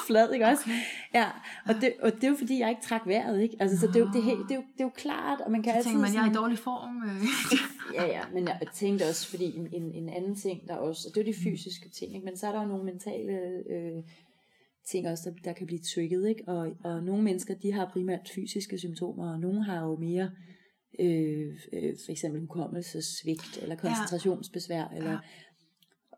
[0.08, 0.64] flad, ikke også?
[0.66, 0.80] Okay.
[1.14, 1.30] Ja,
[1.68, 3.58] og det, og det er jo fordi, jeg ikke trak vejret, ikke?
[3.60, 5.42] Altså, så det er, jo, det, er, helt- det, er jo, det er jo klart,
[5.42, 5.92] og man kan Så altid...
[5.92, 6.96] tænker man, jeg er i dårlig form.
[7.10, 7.96] Øh.
[7.96, 11.16] Ja, ja, men jeg tænkte også, fordi en, en, en anden ting, der også, og
[11.16, 12.26] det er jo de fysiske ting, ikke?
[12.26, 13.34] men så er der jo nogle mentale
[13.70, 14.04] øh,
[14.92, 16.44] ting også, der, der kan blive trigget, ikke?
[16.48, 20.30] Og, og nogle mennesker, de har primært fysiske symptomer, og nogle har jo mere, øh,
[21.00, 21.58] øh,
[22.06, 25.20] for eksempel hukommelsesvigt, eller koncentrationsbesvær, eller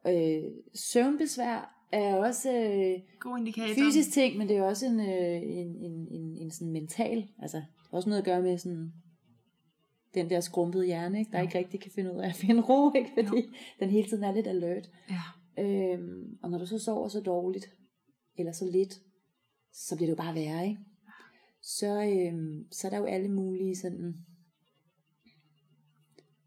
[0.08, 3.74] øh, søvnbesvær er også øh, God indikator.
[3.76, 7.62] fysisk ting, men det er også en, øh, en, en, en, en sådan mental, altså
[7.92, 8.94] også noget at gøre med sådan
[10.14, 11.32] den der skrumpede hjerne, ikke?
[11.32, 11.46] der Jo.
[11.46, 13.10] ikke rigtig kan finde ud af at finde ro, ikke?
[13.16, 13.42] fordi
[13.80, 14.90] den hele tiden er lidt alert.
[15.10, 15.22] Ja.
[15.64, 17.66] Øhm, og når du så sover så dårligt,
[18.38, 18.94] eller så lidt,
[19.74, 20.80] så bliver det jo bare værre, ikke?
[21.62, 24.16] Så, øhm, så er der jo alle mulige sådan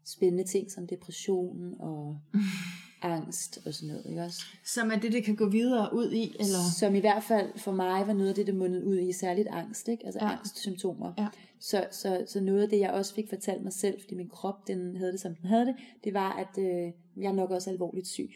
[0.07, 2.19] spændende ting, som depression og
[3.01, 4.41] angst og sådan noget, ikke også?
[4.65, 6.59] Som er det, det kan gå videre ud i, eller?
[6.79, 9.47] Som i hvert fald for mig var noget af det, der mundede ud i særligt
[9.47, 10.05] angst, ikke?
[10.05, 10.25] altså Ja.
[10.29, 10.37] ja.
[10.37, 11.13] angstsymptomer.
[11.17, 11.27] Ja.
[11.59, 14.67] Så, så, så noget af det, jeg også fik fortalt mig selv, fordi min krop
[14.67, 16.91] den havde det, som den havde det, det var, at øh,
[17.23, 18.29] jeg er nok også alvorligt syg.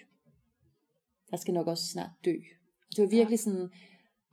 [1.32, 2.34] Jeg skal nok også snart dø.
[2.96, 3.70] Det var virkelig sådan,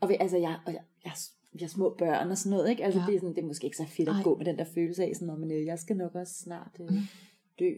[0.00, 1.12] og vi, altså jeg, og jeg, jeg,
[1.60, 2.84] jeg små børn og sådan noget, ikke?
[2.84, 3.04] Altså Ja.
[3.04, 3.10] ja.
[3.10, 4.22] det, er sådan, det er måske ikke så fedt at Ej.
[4.22, 6.76] gå med den der følelse af, sådan, "Nå, men øh, jeg skal nok også snart
[6.80, 6.86] øh,
[7.58, 7.72] dø.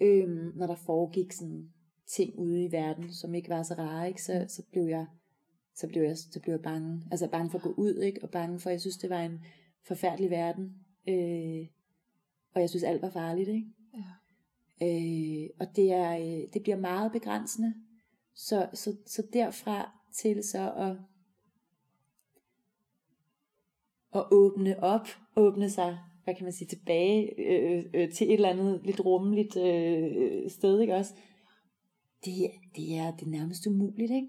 [0.00, 1.70] Øhm, når der foregik sådan
[2.06, 4.22] ting ude i verden, som ikke var så rare, ikke?
[4.22, 5.06] Så, så blev jeg
[5.76, 7.02] så blev jeg, så blev jeg bange.
[7.10, 8.22] Altså bange for at gå ud, ikke?
[8.22, 9.44] Og bange for, jeg synes, det var en
[9.86, 10.74] forfærdelig verden.
[11.08, 11.66] Øh,
[12.54, 13.66] og jeg synes, alt var farligt, ikke?
[13.94, 14.04] Ja.
[14.82, 17.74] Øh, og det, er, øh, det bliver meget begrænsende.
[18.34, 20.96] Så, så, så derfra til så at,
[24.14, 28.48] at åbne op, åbne sig, hvad kan man sige, tilbage øh, øh, til et eller
[28.48, 31.14] andet lidt rummeligt øh, sted, ikke også?
[32.24, 32.32] Det,
[32.76, 34.28] det er det er nærmest umuligt, ikke?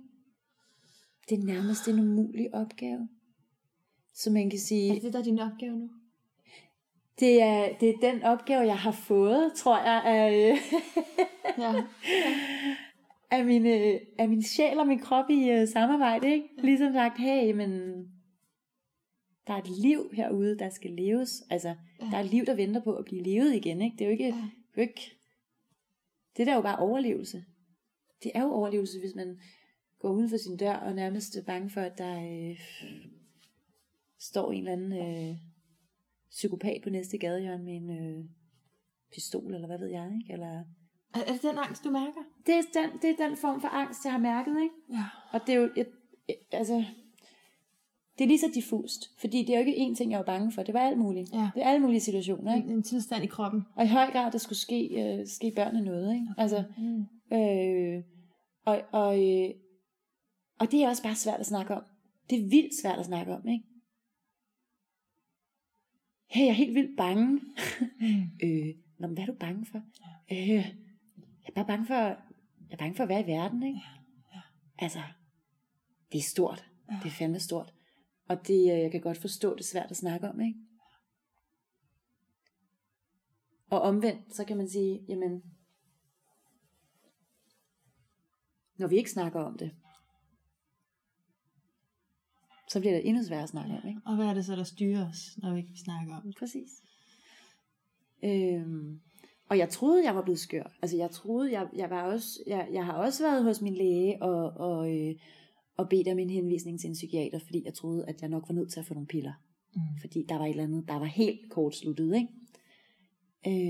[1.29, 3.09] Det er nærmest en umulig opgave.
[4.13, 4.95] Så man kan sige...
[4.95, 5.89] Er det der er din opgave nu?
[7.19, 10.57] Det er, det er den opgave, jeg har fået, tror jeg, af, øh,
[11.63, 11.83] Ja.
[13.31, 16.31] af, min, øh, af min sjæl og min krop i øh, samarbejde.
[16.31, 16.47] Ikke?
[16.57, 17.71] Ligesom sagt, hey, men
[19.47, 21.43] der er et liv herude, der skal leves.
[21.49, 22.05] Altså, Ja.
[22.05, 23.81] der er et liv, der venter på at blive levet igen.
[23.81, 23.95] Ikke?
[23.97, 24.31] Det er jo ikke, Ja.
[24.33, 25.11] er jo ikke...
[26.37, 27.45] Det der er jo bare overlevelse.
[28.23, 29.39] Det er jo overlevelse, hvis man
[29.99, 32.19] går uden for sin dør og nærmest er bange for, at der
[32.49, 32.59] øh,
[34.19, 34.93] står en eller anden
[35.31, 35.35] øh,
[36.29, 38.25] psykopat på næste gadehjørne med en øh,
[39.13, 40.33] pistol, eller hvad ved jeg, ikke?
[40.33, 40.51] Eller,
[41.15, 42.21] Er, er det den angst, du mærker?
[42.45, 44.75] det, er den, det er den form for angst, jeg har mærket, ikke?
[44.89, 45.03] Ja.
[45.33, 45.85] Og det er jo, jeg,
[46.27, 46.85] jeg, altså,
[48.17, 50.51] det er lige så diffust, fordi det er jo ikke én ting, jeg var bange
[50.51, 51.33] for, det var alt muligt.
[51.33, 51.49] Ja.
[51.55, 52.67] Det er alle mulige situationer, ikke?
[52.67, 53.63] En, en tilstand i kroppen.
[53.75, 56.27] Og i høj grad, der skulle ske, øh, ske børnene noget, ikke?
[56.37, 57.05] Altså, Mm.
[57.37, 58.03] øh,
[58.65, 59.49] og, og, øh,
[60.59, 61.83] og det er også bare svært at snakke om.
[62.29, 63.63] Det er vildt svært at snakke om, ikke?
[66.29, 67.25] hey, jeg er helt vildt bange.
[67.99, 68.23] Mm.
[68.43, 69.81] øh, Nå, men hvad er du bange for?
[70.31, 70.35] Ja.
[70.41, 70.73] Øh, jeg
[71.47, 72.17] er bare bange for, jeg
[72.71, 73.79] er bange for at være i verden, ikke?
[73.79, 74.41] Ja, ja.
[74.79, 74.99] Altså,
[76.11, 76.65] det er stort.
[76.91, 76.95] Ja.
[77.03, 77.73] Det er fandme stort.
[78.29, 80.59] Og det, øh, jeg kan godt forstå, det er svært at snakke om, ikke?
[83.69, 85.43] Og omvendt, så kan man sige, jamen,
[88.77, 89.71] når vi ikke snakker om det,
[92.69, 94.01] så bliver det endnu sværere at snakke om, ikke?
[94.05, 96.35] Og hvad er det så, der styrer os, når vi ikke snakker om det?
[96.39, 96.69] Præcis.
[98.23, 99.01] Øhm,
[99.49, 100.77] og jeg troede, jeg var blevet skør.
[100.81, 104.21] Altså jeg troede, jeg, jeg var også, jeg, jeg har også været hos min læge
[104.21, 105.15] og, og, øh,
[105.77, 108.53] og bedt om en henvisning til en psykiater, fordi jeg troede, at jeg nok var
[108.55, 109.33] nødt til at få nogle piller.
[109.75, 109.81] Mm.
[110.01, 112.27] Fordi der var et eller andet, der var helt kortsluttet, ikke?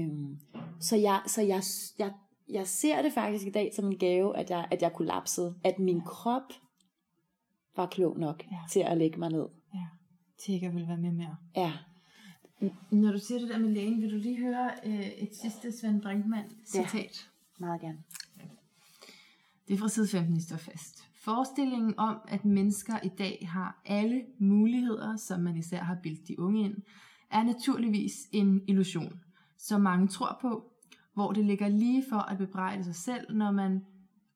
[0.06, 0.40] Øhm,
[0.80, 1.62] så jeg, så jeg,
[2.00, 2.14] jeg,
[2.50, 5.56] jeg ser det faktisk i dag som en gave, at jeg, at jeg kollapsede.
[5.64, 6.54] At min krop
[7.76, 8.58] var klog nok Ja.
[8.72, 9.46] til at lægge mig ned.
[9.74, 9.86] Ja,
[10.46, 11.36] Tigger vil være med mere.
[11.56, 11.74] Ja,
[12.92, 16.02] Når du siger det der med lægen, vil du lige høre øh, et sidste Svend
[16.02, 17.30] Brinkmann citat?
[17.60, 18.04] meget gerne.
[19.68, 21.04] Det er fra side 15 i står fast.
[21.28, 26.40] Forestillingen om, at mennesker i dag har alle muligheder, som man især har bildt de
[26.40, 26.76] unge ind,
[27.32, 29.14] er naturligvis en illusion,
[29.58, 30.72] som mange tror på,
[31.14, 33.82] hvor det ligger lige for at bebrejde sig selv, når man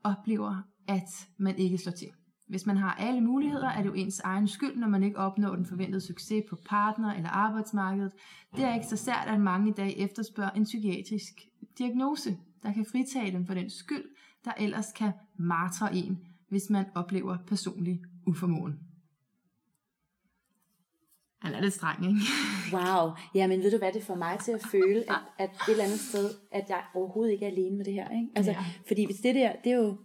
[0.04, 2.08] oplever, at man ikke slår til.
[2.48, 5.56] Hvis man har alle muligheder, er det jo ens egen skyld, når man ikke opnår
[5.56, 8.12] den forventede succes på partner- eller arbejdsmarkedet.
[8.56, 11.34] Det er ikke så sært, at mange i dag efterspørger en psykiatrisk
[11.78, 14.06] diagnose, der kan fritage dem for den skyld,
[14.46, 16.20] der ellers kan martre en,
[16.52, 18.80] hvis man oplever personlig uformåen.
[21.42, 22.20] Han er lidt streng, ikke?
[22.76, 23.10] Wow.
[23.36, 25.84] Ja, men ved du hvad det får mig til at føle, at, at et eller
[25.84, 28.10] andet sted, at jeg overhovedet ikke er alene med det her.
[28.10, 28.28] Ikke?
[28.36, 28.58] Altså, Ja.
[28.58, 28.66] ja.
[28.88, 29.98] Fordi hvis det der, det er jo,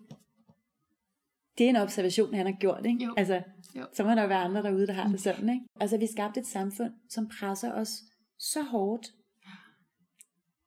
[1.59, 2.87] det er en observation, han har gjort.
[2.87, 3.05] Ikke?
[3.05, 3.15] Jo.
[3.17, 3.43] Altså,
[3.77, 3.87] Jo.
[3.95, 5.49] så må der jo være andre derude, der har det sådan.
[5.49, 5.67] Ikke?
[5.81, 7.91] Altså, vi skabte et samfund, som presser os
[8.39, 9.07] så hårdt,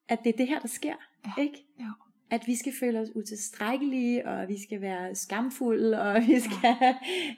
[0.07, 0.95] at det er det her, der sker.
[1.25, 1.41] Ja.
[1.41, 1.65] Ikke?
[1.79, 1.91] Jo.
[2.31, 6.75] At vi skal føle os utilstrækkelige, og vi skal være skamfulde, og vi skal,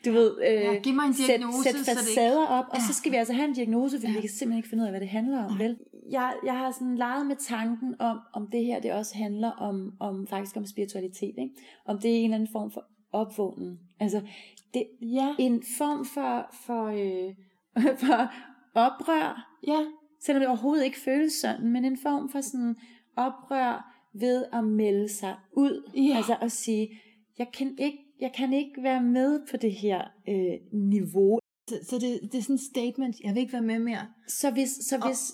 [0.05, 2.81] du ved, øh, Ja, giv mig en diagnose, sætte, sætte ikke- facader op, og Ja.
[2.87, 4.17] så skal vi altså have en diagnose, fordi Ja.
[4.17, 5.77] vi kan simpelthen ikke finde ud af, hvad det handler om, vel?
[6.11, 9.93] Jeg, jeg har sådan leget med tanken om, om det her, det også handler om,
[9.99, 11.49] om faktisk om spiritualitet, ikke?
[11.85, 13.79] Om det er en eller anden form for opvågning.
[13.99, 14.21] Altså,
[14.73, 15.35] det, Ja.
[15.39, 17.33] en form for, for, øh,
[18.03, 18.31] for
[18.75, 19.79] oprør, Ja.
[20.21, 22.75] selvom det overhovedet ikke føles sådan, men en form for sådan
[23.15, 25.91] oprør ved at melde sig ud.
[25.95, 26.17] Ja.
[26.17, 27.01] Altså at sige,
[27.39, 31.39] jeg kan ikke, jeg kan ikke være med på det her øh, niveau.
[31.69, 34.07] Så, så det, det er sådan et statement, jeg vil ikke være med mere.
[34.27, 35.31] Så hvis, så Og- hvis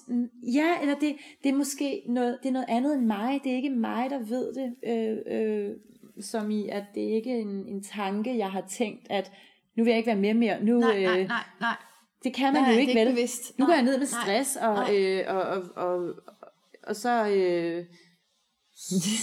[0.56, 3.40] ja, eller det, det er måske noget, det er noget andet end mig.
[3.44, 4.76] Det er ikke mig, der ved det.
[4.84, 5.76] Øh, øh,
[6.22, 9.32] som i, at det er ikke en, en tanke, jeg har tænkt, at
[9.76, 10.64] nu vil jeg ikke være med mere.
[10.64, 11.76] Nu, Nej, nej, øh, nej, nej.
[12.24, 13.14] Det kan man nej, jo det ikke, er vel?
[13.14, 13.60] bevidst.
[13.60, 14.96] Nu går Nej, jeg ned med nej, stress, og, nej.
[14.98, 16.14] øh, og, og, og,
[16.84, 17.86] og så, øh,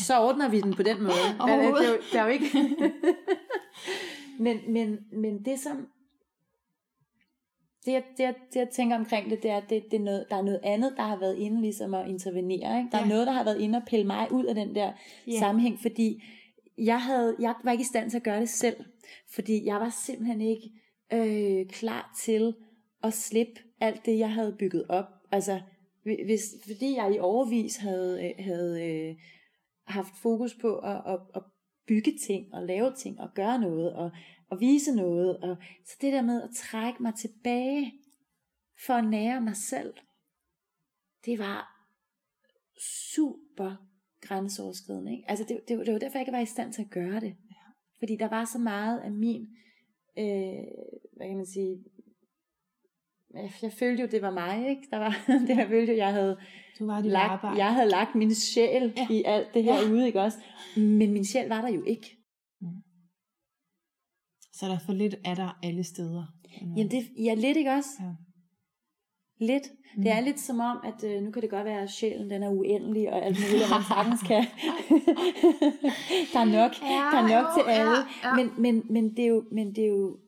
[0.06, 1.12] så ordner vi den på den måde.
[1.40, 2.46] Altså, det, er jo, det er jo ikke...
[4.44, 5.88] men, men, men det som...
[7.86, 10.04] Det jeg, det, jeg, det jeg tænker omkring det, det er, at det, det er
[10.04, 12.78] noget, der er noget andet, der har været inde ligesom at intervenere.
[12.78, 12.88] Ikke?
[12.92, 13.04] Der Ja.
[13.04, 14.92] er noget, der har været inde og pille mig ud af den der
[15.26, 15.38] Ja.
[15.38, 16.22] sammenhæng, fordi
[16.78, 18.76] jeg, havde, jeg var ikke i stand til at gøre det selv.
[19.34, 20.70] Fordi jeg var simpelthen ikke
[21.12, 22.54] øh, klar til
[23.02, 25.06] at slippe alt det, jeg havde bygget op.
[25.32, 25.60] Altså,
[26.02, 29.14] hvis, fordi jeg i overvis havde, øh, havde øh,
[29.86, 31.42] haft fokus på at, at, at
[31.86, 34.10] bygge ting, og lave ting, og gøre noget, og,
[34.50, 35.36] og vise noget.
[35.36, 37.92] Og, så det der med at trække mig tilbage,
[38.86, 39.94] for at nære mig selv,
[41.24, 41.74] det var
[43.14, 43.76] super
[44.20, 45.12] grænseoverskridende.
[45.12, 45.30] Ikke?
[45.30, 47.36] Altså det, det, det var derfor, jeg ikke var i stand til at gøre det.
[47.98, 49.42] Fordi der var så meget af min,
[50.18, 50.64] øh,
[51.16, 51.84] hvad kan man sige,
[53.34, 54.82] jeg, jeg følte jo, det var mig, ikke?
[54.90, 56.38] Der var, det jeg følte jo, jeg havde
[56.78, 57.64] Du var dit lagt, arbejde.
[57.64, 59.06] jeg havde lagt min sjæl Ja.
[59.10, 59.90] i alt det her Ja.
[59.92, 60.38] ude, ikke også?
[60.76, 62.16] Men min sjæl var der jo ikke.
[64.52, 66.24] Så der er for lidt af dig alle steder.
[66.76, 67.88] Jamen det, ja, lidt ikke også?
[68.00, 68.10] Ja.
[69.46, 69.62] Lidt.
[69.96, 70.02] Mm.
[70.02, 72.42] Det er lidt som om, at øh, nu kan det godt være, at sjælen den
[72.42, 74.44] er uendelig, og alt muligt, og man sagtens kan.
[76.32, 77.90] der er nok, Ja, der er nok jo, til alle.
[77.90, 78.34] ja, ja.
[78.34, 80.18] Men, men, men, det er jo, men det er jo,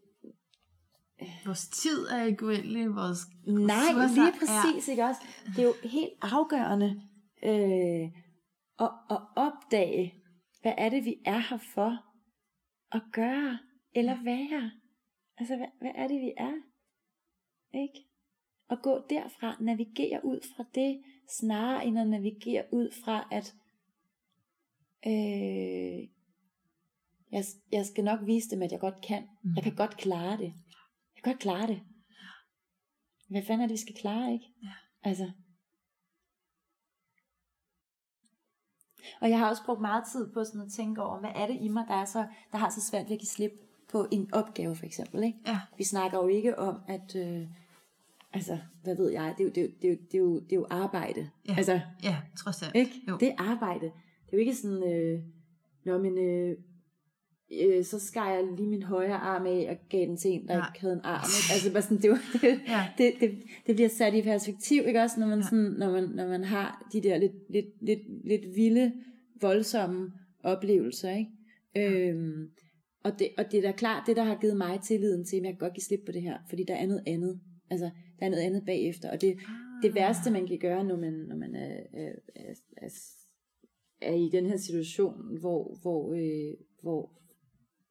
[1.45, 5.21] Vores tid er ikke uendelig, vores nej, lige præcis, ikke også?
[5.47, 7.03] Det er jo helt afgørende
[7.43, 8.11] øh,
[8.81, 10.15] at, at opdage,
[10.63, 11.99] hvad er det, vi er her for
[12.93, 13.59] at gøre,
[13.95, 14.71] eller være.
[15.39, 16.55] Altså, hvad, hvad er det, vi er?
[17.75, 18.07] Ikke?
[18.69, 23.55] Og gå derfra, navigere ud fra det, snarere end at navigere ud fra, at
[25.07, 26.09] øh,
[27.33, 29.23] jeg, jeg skal nok vise dem, at jeg godt kan.
[29.43, 29.55] Mm.
[29.55, 30.55] Jeg kan godt klare det.
[31.27, 31.81] Godt klare det.
[33.31, 34.47] Hvad fanden er det, vi skal klare, ikke?
[34.63, 34.73] Ja.
[35.03, 35.31] Altså.
[39.21, 41.59] Og jeg har også brugt meget tid på sådan at tænke over, hvad er det
[41.61, 43.51] i mig, der, er så, der har så svært ved at give slip
[43.93, 45.25] på en opgave for eksempel.
[45.25, 45.39] Ikke?
[45.47, 45.61] Ja.
[45.79, 47.49] Vi snakker jo ikke om, at, øh,
[48.33, 50.19] altså, hvad ved jeg, det er jo, det er jo, det er jo, det er
[50.19, 51.31] jo, det er jo arbejde.
[51.49, 51.55] Ja.
[51.57, 52.75] Altså, Ja, trods alt.
[52.75, 52.93] ikke?
[53.09, 53.17] Jo.
[53.17, 53.87] Det er arbejde.
[54.27, 55.23] Det er jo ikke sådan, øh,
[55.85, 56.59] Nå, men øh,
[57.53, 60.57] øh, så skar jeg lige min højre arm af og gav den til en, der
[60.57, 60.69] Nej.
[60.75, 61.25] ikke havde en arm.
[61.39, 61.53] Ikke?
[61.55, 62.87] Altså bare sådan, det, jo, det, Ja.
[62.99, 63.31] det, det,
[63.67, 65.45] det bliver sat i perspektiv, ikke også, når man, Ja.
[65.45, 68.93] sådan, når man, når man har de der lidt, lidt, lidt, lidt vilde,
[69.41, 71.31] voldsomme oplevelser, ikke?
[71.77, 72.51] Øhm,
[73.05, 75.43] og, det, og det er da klart, det der har givet mig tilliden til, at
[75.43, 77.41] jeg kan godt give slip på det her, fordi der er noget andet.
[77.71, 77.91] Altså,
[78.21, 79.37] der er noget andet bagefter, og det,
[79.83, 82.89] det værste, man kan gøre, når man, når man er, er, er, er,
[84.01, 87.13] er i den her situation, hvor, hvor, øh, hvor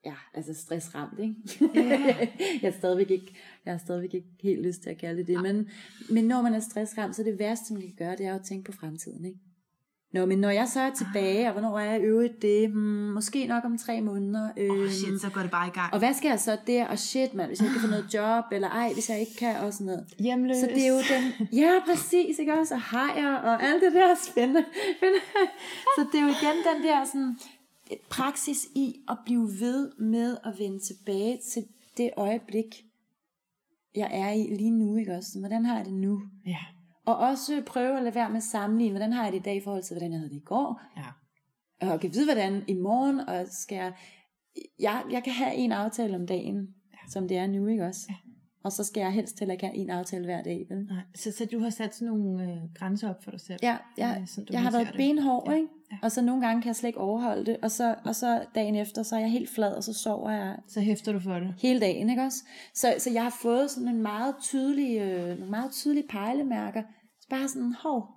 [0.05, 1.35] ja, altså stressramt, ikke?
[1.61, 2.17] Ja.
[2.61, 3.35] jeg, er stadigvæk ikke,
[3.65, 5.69] jeg har stadigvæk ikke helt lyst til at kalde det det, men,
[6.09, 8.35] men når man er stressramt, så er det værste, man kan gøre, det er jo
[8.35, 9.39] at tænke på fremtiden, ikke?
[10.15, 12.69] Nå, men når jeg så er tilbage, og hvornår er jeg øvrigt det?
[12.69, 14.49] Hmm, måske nok om tre måneder.
[14.57, 15.93] Åh, oh, øhm, shit, så går det bare i gang.
[15.93, 16.87] og hvad skal jeg så der?
[16.87, 19.35] Og shit, mand, hvis jeg ikke kan få noget job, eller ej, hvis jeg ikke
[19.39, 20.05] kan, og sådan noget.
[20.19, 20.57] Hjemløs.
[20.57, 24.07] Så det er jo den, ja præcis, ikke også, og hajer, og alt det der
[24.11, 24.65] er spændende.
[25.97, 27.37] så det er jo igen den der sådan,
[28.09, 31.67] praksis i at blive ved med at vende tilbage til
[31.97, 32.65] det øjeblik,
[33.95, 35.39] jeg er i lige nu, ikke også?
[35.39, 36.21] Hvordan har jeg det nu?
[36.45, 36.57] Ja.
[37.05, 39.55] Og også prøve at lade være med at sammenligne, hvordan har jeg det i dag
[39.55, 41.91] i forhold til, hvordan jeg havde det i går, Ja.
[41.91, 43.93] og kan vide, hvordan i morgen, og skal jeg,
[44.79, 46.97] jeg, jeg kan have en aftale om dagen, ja.
[47.09, 48.01] som det er nu, ikke også?
[48.09, 48.15] Ja.
[48.65, 50.85] Og så skal jeg helst heller ikke have en aftale hver dag, vel?
[50.85, 53.59] Nej, så, så du har sat sådan nogle øh, grænser op for dig selv?
[53.63, 54.95] Ja, jeg, Øh, sådan, jeg har været det.
[54.97, 55.67] benhård, Ja, ikke?
[55.91, 55.97] ja.
[56.01, 58.75] Og så nogle gange kan jeg slet ikke overholde det, og så, og så dagen
[58.75, 61.53] efter, så er jeg helt flad, og så sover jeg Så hæfter du for det.
[61.57, 62.43] hele dagen, ikke også?
[62.73, 66.83] Så, så jeg har fået sådan en meget tydelig, øh, nogle meget tydelige pejlemærker.
[67.21, 68.07] Så bare sådan, hov.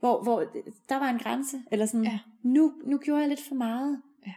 [0.00, 0.44] Hvor, hvor
[0.88, 2.18] der var en grænse, eller sådan, Ja.
[2.42, 4.02] nu, nu gjorde jeg lidt for meget.
[4.26, 4.32] Ja.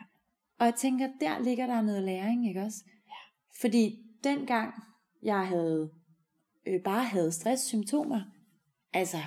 [0.60, 2.84] Og jeg tænker, der ligger der noget læring, ikke også?
[2.88, 3.14] Ja.
[3.62, 4.73] Fordi dengang
[5.23, 5.89] jeg havde
[6.67, 8.21] øh, bare havde stresssymptomer,
[8.93, 9.17] altså,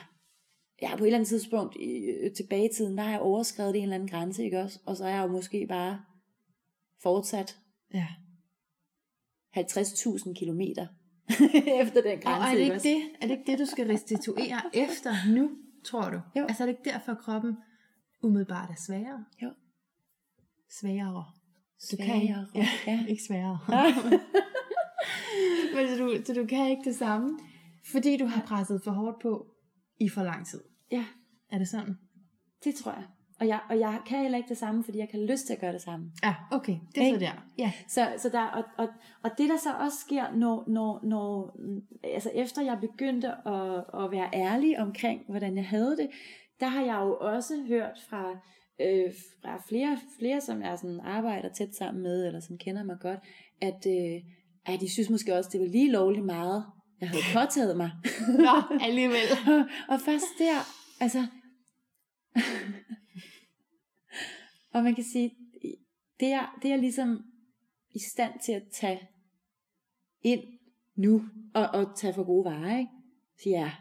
[0.80, 3.76] jeg på et eller andet tidspunkt i, øh, tilbage i tiden, der har jeg overskrevet
[3.76, 4.80] en eller anden grænse, ikke også?
[4.86, 6.00] Og så er jeg jo måske bare
[7.02, 7.58] fortsat
[7.94, 8.06] Ja.
[9.56, 10.86] 50.000 kilometer
[11.82, 12.28] efter den grænse.
[12.28, 12.88] Og er det, ikke også?
[12.88, 15.50] det, er det ikke det, du skal restituere efter nu,
[15.84, 16.20] tror du?
[16.36, 16.42] Jo.
[16.48, 17.56] Altså er det ikke derfor, kroppen
[18.22, 19.24] umiddelbart er sværere?
[19.42, 19.50] Jo.
[20.80, 21.24] Sværere.
[21.90, 23.06] Du kan Sværere, ikke, ja, ja.
[23.06, 23.58] ikke sværere.
[25.74, 27.38] Men så du, så du kan ikke det samme,
[27.92, 29.46] fordi du har presset for hårdt på
[30.00, 30.60] i for lang tid.
[30.92, 31.04] Ja,
[31.52, 31.94] Er det sådan?
[32.64, 33.04] det tror jeg.
[33.40, 35.60] Og jeg, og jeg kan heller ikke det samme, fordi jeg kan lyst til at
[35.60, 36.12] gøre det samme.
[36.22, 36.76] Ja, okay.
[36.94, 37.46] Det er så der.
[37.58, 37.72] Ja.
[37.88, 38.88] Så, så der, og, og,
[39.22, 41.56] og det der så også sker, når, når, når,
[42.04, 46.10] altså efter jeg begyndte at, at være ærlig omkring, hvordan jeg havde det,
[46.60, 48.30] der har jeg jo også hørt fra,
[48.80, 49.12] øh,
[49.42, 53.20] fra flere, flere, som jeg sådan arbejder tæt sammen med, eller som kender mig godt,
[53.60, 54.22] at, øh,
[54.68, 56.64] at de synes måske også, det var lige lovligt meget,
[57.00, 57.90] jeg havde påtaget mig.
[58.46, 59.28] Nå, alligevel.
[59.92, 60.58] og først der,
[61.00, 61.26] altså,
[64.74, 65.36] og man kan sige,
[66.20, 67.24] det er, det er ligesom
[67.94, 69.00] i stand til at tage
[70.22, 70.42] ind
[70.96, 71.22] nu,
[71.54, 72.90] og, og tage for gode varer, ikke?
[73.42, 73.72] Så ja,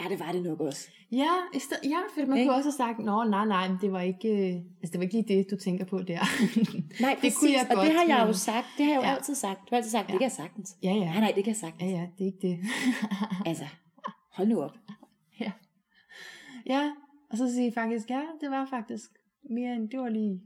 [0.00, 0.88] ja, det var det nok også.
[1.12, 2.48] Ja, i sted, ja for man Ikke?
[2.48, 5.02] kunne også have sagt, nå nej, nej, men det var ikke, øh, altså det var
[5.02, 6.18] ikke lige det, du tænker på der.
[7.02, 8.98] Nej, Det præcis, kunne jeg og godt, det har jeg jo sagt, det har jeg
[9.02, 9.14] jo Ja.
[9.14, 9.58] altid sagt.
[9.60, 10.12] Du har altid sagt, Ja.
[10.12, 10.76] det kan jeg sagtens.
[10.82, 11.04] ja, ja.
[11.04, 11.82] Nej, nej, det kan jeg sagtens.
[11.82, 12.58] Ja, ja, det er ikke det.
[13.50, 13.64] Altså,
[14.32, 14.76] hold nu op.
[16.66, 16.92] ja,
[17.30, 19.10] og så sige faktisk, ja, det var faktisk
[19.50, 20.40] mere end, det var lige...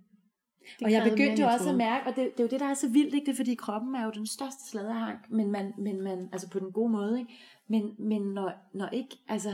[0.79, 2.61] Det og jeg begyndte jo jeg også at mærke, og det, det er jo det,
[2.61, 3.27] der er så vildt, ikke?
[3.27, 6.59] det er fordi kroppen er jo den største sladerhank, men man, men man, altså på
[6.59, 7.33] den gode måde, ikke?
[7.69, 9.49] Men, men når, når ikke, altså,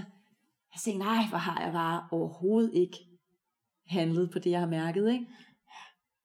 [0.75, 2.99] jeg tænker, nej, hvor har jeg bare overhovedet ikke
[3.87, 5.27] handlet på det, jeg har mærket, ikke?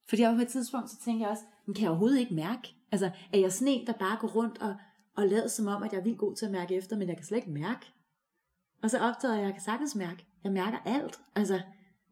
[0.09, 2.75] Fordi jeg på et tidspunkt, så tænker jeg også, men kan jeg overhovedet ikke mærke?
[2.91, 4.75] Altså, er jeg sådan en, der bare går rundt og,
[5.15, 7.17] og lader som om, at jeg er vildt god til at mærke efter, men jeg
[7.17, 7.85] kan slet ikke mærke?
[8.83, 10.25] Og så opdagede jeg, at jeg kan sagtens mærke.
[10.43, 11.19] Jeg mærker alt.
[11.35, 11.61] Altså,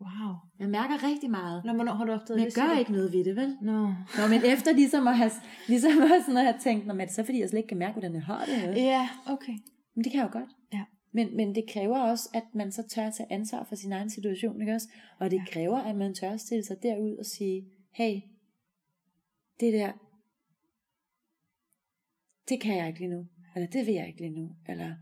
[0.06, 0.34] Wow.
[0.60, 1.66] jeg mærker rigtig meget.
[1.66, 2.58] Nå, hvornår har du opdaget Men det?
[2.58, 3.58] jeg gør ikke noget ved det, vel?
[3.62, 3.80] Nå.
[4.18, 5.32] Nå, men efter ligesom at have,
[5.68, 7.68] ligesom at sådan at have tænkt, Nå, men er det så fordi, jeg slet ikke
[7.68, 8.64] kan mærke, hvordan jeg har det?
[8.64, 8.82] Eller?
[8.84, 9.54] Ja, okay.
[9.96, 10.50] Men det kan jeg jo godt.
[10.74, 10.84] Ja.
[11.14, 14.10] Men, men det kræver også, at man så tør at tage ansvar for sin egen
[14.10, 14.88] situation, ikke også?
[15.20, 15.46] Og det Ja.
[15.52, 18.22] kræver, at man tør at stille sig derud og sige, hey,
[19.60, 19.92] det der,
[22.50, 23.26] det kan jeg ikke lige nu.
[23.56, 24.50] Eller det vil jeg ikke lige nu.
[24.70, 24.96] Eller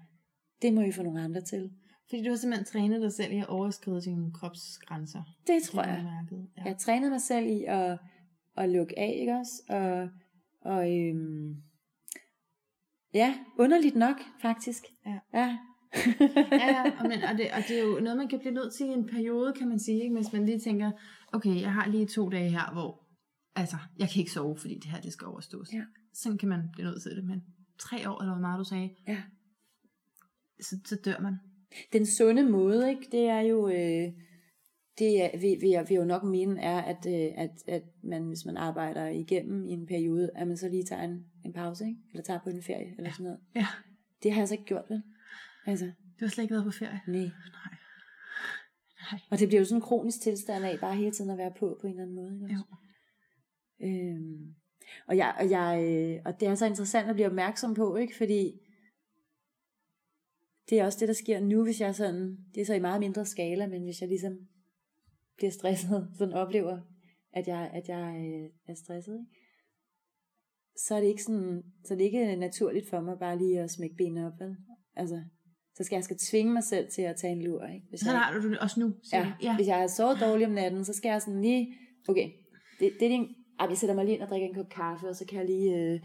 [0.62, 1.72] det må I få nogle andre til.
[2.12, 5.24] Fordi du har simpelthen trænet dig selv i at overskride dine kropsgrænser.
[5.48, 6.04] Det tror jeg.
[6.04, 6.48] mærket.
[6.58, 6.64] Ja.
[6.64, 8.00] Jeg trænede mig selv i at,
[8.58, 9.64] at lukke af, ikke også?
[9.70, 10.10] Og,
[10.72, 11.56] og øhm,
[13.14, 14.84] Ja, underligt nok, faktisk.
[15.06, 15.20] Ja.
[15.34, 15.58] ja.
[16.52, 18.74] ja, ja, og, men, og, det, og det er jo noget, man kan blive nødt
[18.74, 20.16] til i en periode, kan man sige, ikke?
[20.16, 20.92] hvis man lige tænker,
[21.34, 23.04] okay, jeg har lige to dage her, hvor
[23.56, 25.74] altså, jeg kan ikke sove, fordi det her, det skal overstås.
[25.74, 25.84] Ja.
[26.14, 27.44] Sådan kan man blive nødt til det, men
[27.80, 29.22] tre år, eller hvor meget du sagde, Ja.
[30.62, 31.36] så, så dør man.
[31.94, 34.14] Den sunde måde, ikke, det er jo, øh,
[35.00, 37.84] det er, vil, vil, jeg, vil jeg jo nok mene, er, at, øh, at, at
[38.04, 41.54] man, hvis man arbejder igennem i en periode, at man så lige tager en, en
[41.54, 42.00] pause, ikke?
[42.12, 43.40] eller tager på en ferie, eller sådan noget.
[43.56, 43.68] Ja.
[44.24, 45.04] Det har jeg så ikke gjort, vel?
[45.66, 45.86] Altså,
[46.20, 47.02] Du har slet ikke været på ferie.
[47.08, 47.16] nej.
[47.18, 47.30] Nej.
[49.12, 49.20] Nej.
[49.32, 51.78] Og det bliver jo sådan en kronisk tilstand af, bare hele tiden at være på,
[51.82, 52.50] på en eller anden måde.
[52.50, 52.54] Ikke?
[52.56, 52.64] Jo.
[53.88, 54.56] Øhm,
[55.08, 58.18] og, jeg, og, jeg, øh, og det er så interessant at blive opmærksom på, ikke?
[58.18, 58.52] fordi
[60.72, 63.00] det er også det, der sker nu, hvis jeg sådan, det er så i meget
[63.00, 64.34] mindre skala, men hvis jeg ligesom
[65.38, 66.80] bliver stresset, sådan oplever,
[67.34, 69.42] at jeg, at jeg øh, er stresset, ikke?
[70.76, 73.72] så er det ikke sådan, så er det ikke naturligt for mig bare lige at
[73.72, 74.56] smække benene op, vel?
[74.96, 75.22] Altså,
[75.76, 77.86] så skal jeg skal tvinge mig selv til at tage en lur, ikke?
[77.90, 79.46] Hvis Sådan jeg, har du det også nu, Ja, du?
[79.46, 79.56] ja.
[79.56, 81.74] hvis jeg har sovet dårligt om natten, så skal jeg sådan lige,
[82.08, 82.30] okay,
[82.80, 83.28] det, det er din,
[83.60, 85.46] ej, jeg sætter mig lige ind og drikker en kop kaffe, og så kan jeg
[85.46, 86.00] lige øh,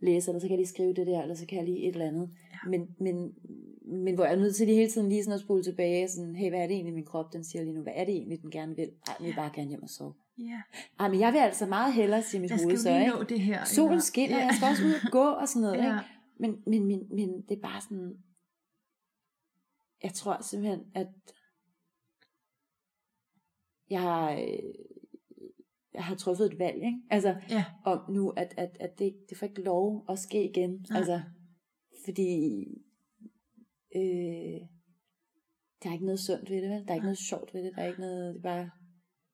[0.00, 1.92] læse, eller så kan jeg lige skrive det der, eller så kan jeg lige et
[1.92, 2.30] eller andet.
[2.52, 2.68] Ja.
[2.70, 3.34] Men, men,
[4.04, 6.36] men hvor jeg er nødt til lige hele tiden lige sådan at spole tilbage, sådan,
[6.36, 7.82] hey, hvad er det egentlig, min krop den siger lige nu?
[7.82, 8.90] Hvad er det egentlig, den gerne vil?
[9.08, 10.14] Ej, den vil bare gerne hjem og sove.
[10.38, 10.62] ja.
[11.00, 13.34] Ej, men jeg vil altså meget hellere, siger mit Jeg hoved så, ikke?
[13.34, 13.64] det her.
[13.64, 14.44] Solen eller- skinner, ja.
[14.44, 15.84] jeg skal også ud og gå og sådan noget, Ja.
[16.00, 16.04] ikke?
[16.38, 18.12] Men, men, men, men det er bare sådan,
[20.02, 21.06] jeg tror simpelthen, at
[23.90, 24.89] jeg har, øh, jeg
[25.94, 26.98] har truffet et valg, ikke?
[27.10, 30.70] Altså, Ja, om nu, at, at, at det, det får ikke lov at ske igen.
[30.90, 30.98] Nej.
[30.98, 31.20] Altså,
[32.04, 32.64] fordi
[33.96, 34.60] øh,
[35.82, 36.84] der er ikke noget sundt ved det, vel?
[36.84, 38.70] Der er ikke noget sjovt ved det, der er ikke noget, det er bare...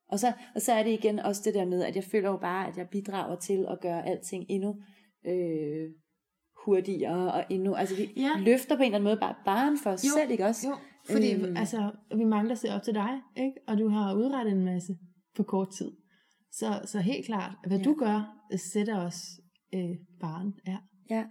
[0.09, 2.37] Og så, og så er det igen også det der med, at jeg føler jo
[2.37, 4.83] bare, at jeg bidrager til at gøre alting endnu
[5.27, 5.91] øh,
[6.65, 8.31] hurtigere og endnu, altså vi Ja.
[8.39, 10.69] løfter på en eller anden måde bare barn for os Jo, selv, ikke også?
[10.69, 10.75] jo.
[11.13, 11.57] Fordi Øhm.
[11.57, 13.55] altså, vi mangler ser op til dig, ikke?
[13.69, 14.97] og du har udrettet en masse
[15.37, 15.93] på kort tid.
[16.59, 17.85] Så, så helt klart, hvad Ja.
[17.85, 19.41] du gør, sætter os
[19.75, 20.55] øh, barn.
[20.67, 20.77] Ja.
[21.11, 21.25] Ja.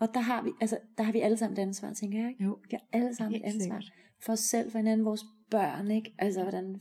[0.00, 2.44] Og der har vi, altså, der har vi alle sammen et ansvar, tænker jeg, ikke?
[2.44, 2.58] Jo.
[2.62, 3.80] Vi har alle sammen et Helt ansvar.
[3.80, 3.92] sikkert.
[4.24, 6.14] For os selv, for hinanden, vores børn, ikke?
[6.18, 6.80] Altså, hvordan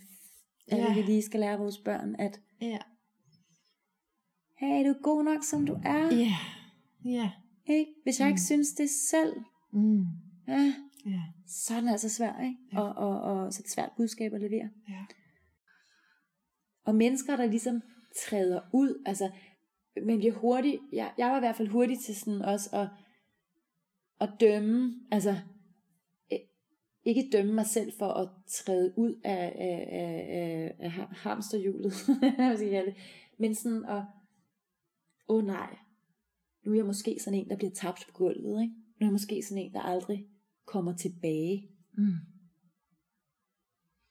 [0.72, 0.94] Ja.
[0.94, 2.78] vi lige skal lære vores børn, at Ja.
[4.58, 6.16] hey, du er god nok, som du er.
[6.16, 6.36] Ja.
[7.06, 7.32] Ja.
[7.66, 7.92] Ikke?
[8.04, 8.46] Hvis jeg ikke Mm.
[8.52, 9.34] synes det selv,
[9.74, 10.04] Mm.
[10.48, 10.74] ja,
[11.06, 11.22] Ja.
[11.48, 12.58] så er den altså svær, ikke?
[12.74, 12.80] Ja.
[12.82, 14.70] Og, og, og så er det et svært budskab at levere.
[14.90, 15.06] Ja.
[16.86, 17.82] Og mennesker, der ligesom
[18.16, 19.32] træder ud, altså,
[20.06, 22.88] man bliver hurtig, jeg, jeg var i hvert fald hurtig til sådan også at,
[24.20, 25.36] at dømme, altså,
[27.04, 31.94] ikke dømme mig selv for at træde ud af, af, af, af, af ham- hamsterhjulet,
[32.36, 33.02] hvad skal jeg kalde det,
[33.40, 34.04] men sådan at,
[35.28, 35.78] åh oh nej,
[36.66, 38.74] nu er jeg måske sådan en, der bliver tabt på gulvet, ikke?
[38.74, 40.28] Nu er jeg måske sådan en, der aldrig
[40.66, 41.70] kommer tilbage.
[41.98, 42.14] Mm.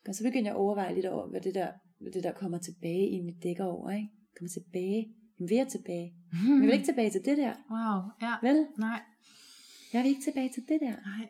[0.08, 1.72] Og så begyndte jeg at overveje lidt over, hvad det der,
[2.14, 4.08] det der kommer tilbage i mit dækker over, ikke?
[4.38, 5.08] Kommer tilbage.
[5.38, 6.14] Men vil jeg tilbage?
[6.32, 7.52] Men jeg vil ikke tilbage til det der.
[7.70, 8.34] Wow, ja.
[8.48, 8.66] Vel?
[8.78, 9.00] Nej.
[9.92, 10.94] Jeg vil ikke tilbage til det der.
[11.10, 11.28] Nej.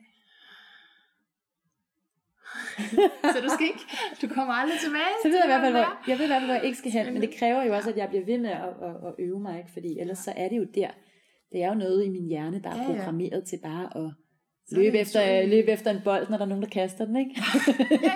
[3.35, 3.85] så du skal ikke,
[4.23, 6.41] du kommer aldrig tilbage Så ved jeg i hvert fald, hvor jeg ved i hvert
[6.41, 7.13] fald, hvor jeg ikke skal hen.
[7.13, 9.59] Men det kræver jo også, at jeg bliver ved med at, at, at øve mig,
[9.59, 9.71] ikke?
[9.73, 10.91] Fordi ellers så er det jo der.
[11.53, 12.97] Det er jo noget i min hjerne, der er Ja, ja.
[12.97, 14.13] programmeret til bare at
[14.73, 17.31] Løbe efter, løbe efter en bold, når der er nogen, der kaster den, ikke?
[17.91, 18.15] Ja,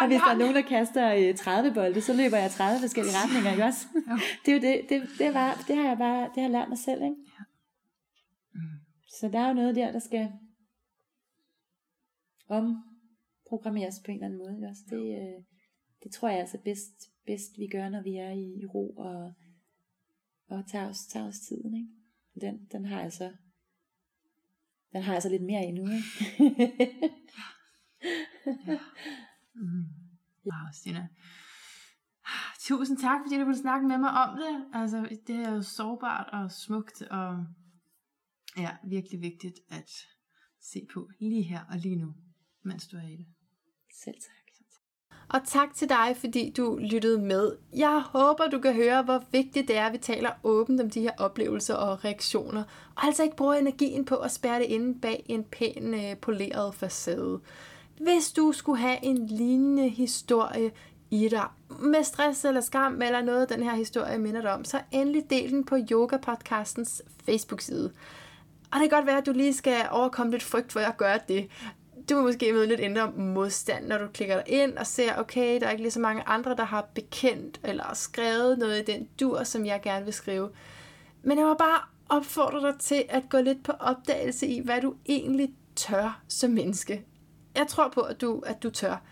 [0.00, 2.80] Og den, hvis der er nogen, der kaster øh, 30 bolde, så løber jeg 30
[2.80, 3.86] forskellige retninger, ikke også?
[4.44, 6.68] Det er jo det, det, det, var, det har jeg bare, det har jeg lært
[6.68, 7.16] mig selv, ikke?
[8.54, 8.60] Mm.
[9.08, 10.32] Så der er jo noget der, der skal
[12.48, 14.82] omprogrammeres på en eller anden måde, ikke også?
[14.90, 15.38] Det, øh,
[16.02, 16.96] det tror jeg altså bedst,
[17.26, 19.32] bedst vi gør, når vi er i, i ro og,
[20.48, 21.88] og tager os, tager os tiden, ikke?
[22.40, 23.30] Den, den har jeg så
[24.94, 26.04] den har jeg så lidt mere endnu, ikke?
[29.54, 29.84] Mm.
[30.46, 31.08] Wow, Stina.
[32.60, 34.66] Tusind tak, fordi du ville snakke med mig om det.
[34.72, 37.46] Altså, det er jo sårbart og smukt, og
[38.56, 39.90] ja, virkelig vigtigt at
[40.60, 42.14] se på lige her og lige nu,
[42.62, 43.26] mens du er i det.
[44.04, 44.43] Selv tak.
[45.34, 47.52] Og tak til dig, fordi du lyttede med.
[47.76, 51.00] Jeg håber, du kan høre, hvor vigtigt det er, at vi taler åbent om de
[51.00, 52.62] her oplevelser og reaktioner,
[52.94, 56.74] og altså ikke bruger energien på at spærre det inde bag en pæn øh, poleret
[56.74, 57.40] facade.
[58.00, 60.70] Hvis du skulle have en lignende historie
[61.10, 61.46] i dig,
[61.80, 65.50] med stress eller skam, eller noget, den her historie minder dig om, så endelig del
[65.50, 67.92] den på Yoga Podcastens Facebook-side.
[68.72, 71.18] Og det kan godt være, at du lige skal overkomme lidt frygt for at gøre
[71.28, 71.48] det.
[72.10, 75.60] Du må måske møde lidt indre modstand, når du klikker dig ind og ser, okay,
[75.60, 79.08] der er ikke lige så mange andre, der har bekendt eller skrevet noget i den
[79.20, 80.50] dur, som jeg gerne vil skrive.
[81.22, 84.94] Men jeg må bare opfordre dig til at gå lidt på opdagelse i, hvad du
[85.06, 87.04] egentlig tør som menneske.
[87.54, 89.02] Jeg tror på, at du, at du tør.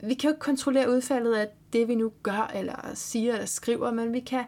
[0.00, 3.90] Vi kan jo ikke kontrollere udfaldet af det, vi nu gør, eller siger, eller skriver,
[3.90, 4.44] men vi kan,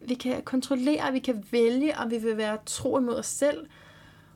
[0.00, 3.66] vi kan kontrollere, vi kan vælge, om vi vil være tro imod os selv.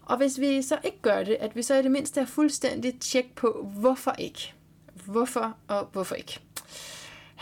[0.02, 3.00] Og hvis vi så ikke gør det, at vi så i det mindste har fuldstændig
[3.00, 4.54] tjek på, hvorfor ikke?
[5.06, 6.40] Hvorfor og hvorfor ikke?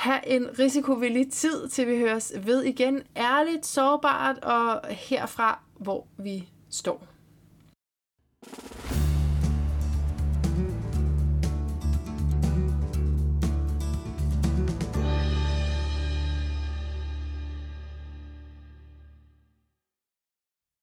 [0.00, 3.02] have en risikovillig tid, til vi høres ved igen.
[3.16, 7.06] Ærligt, sårbart og herfra, hvor vi står.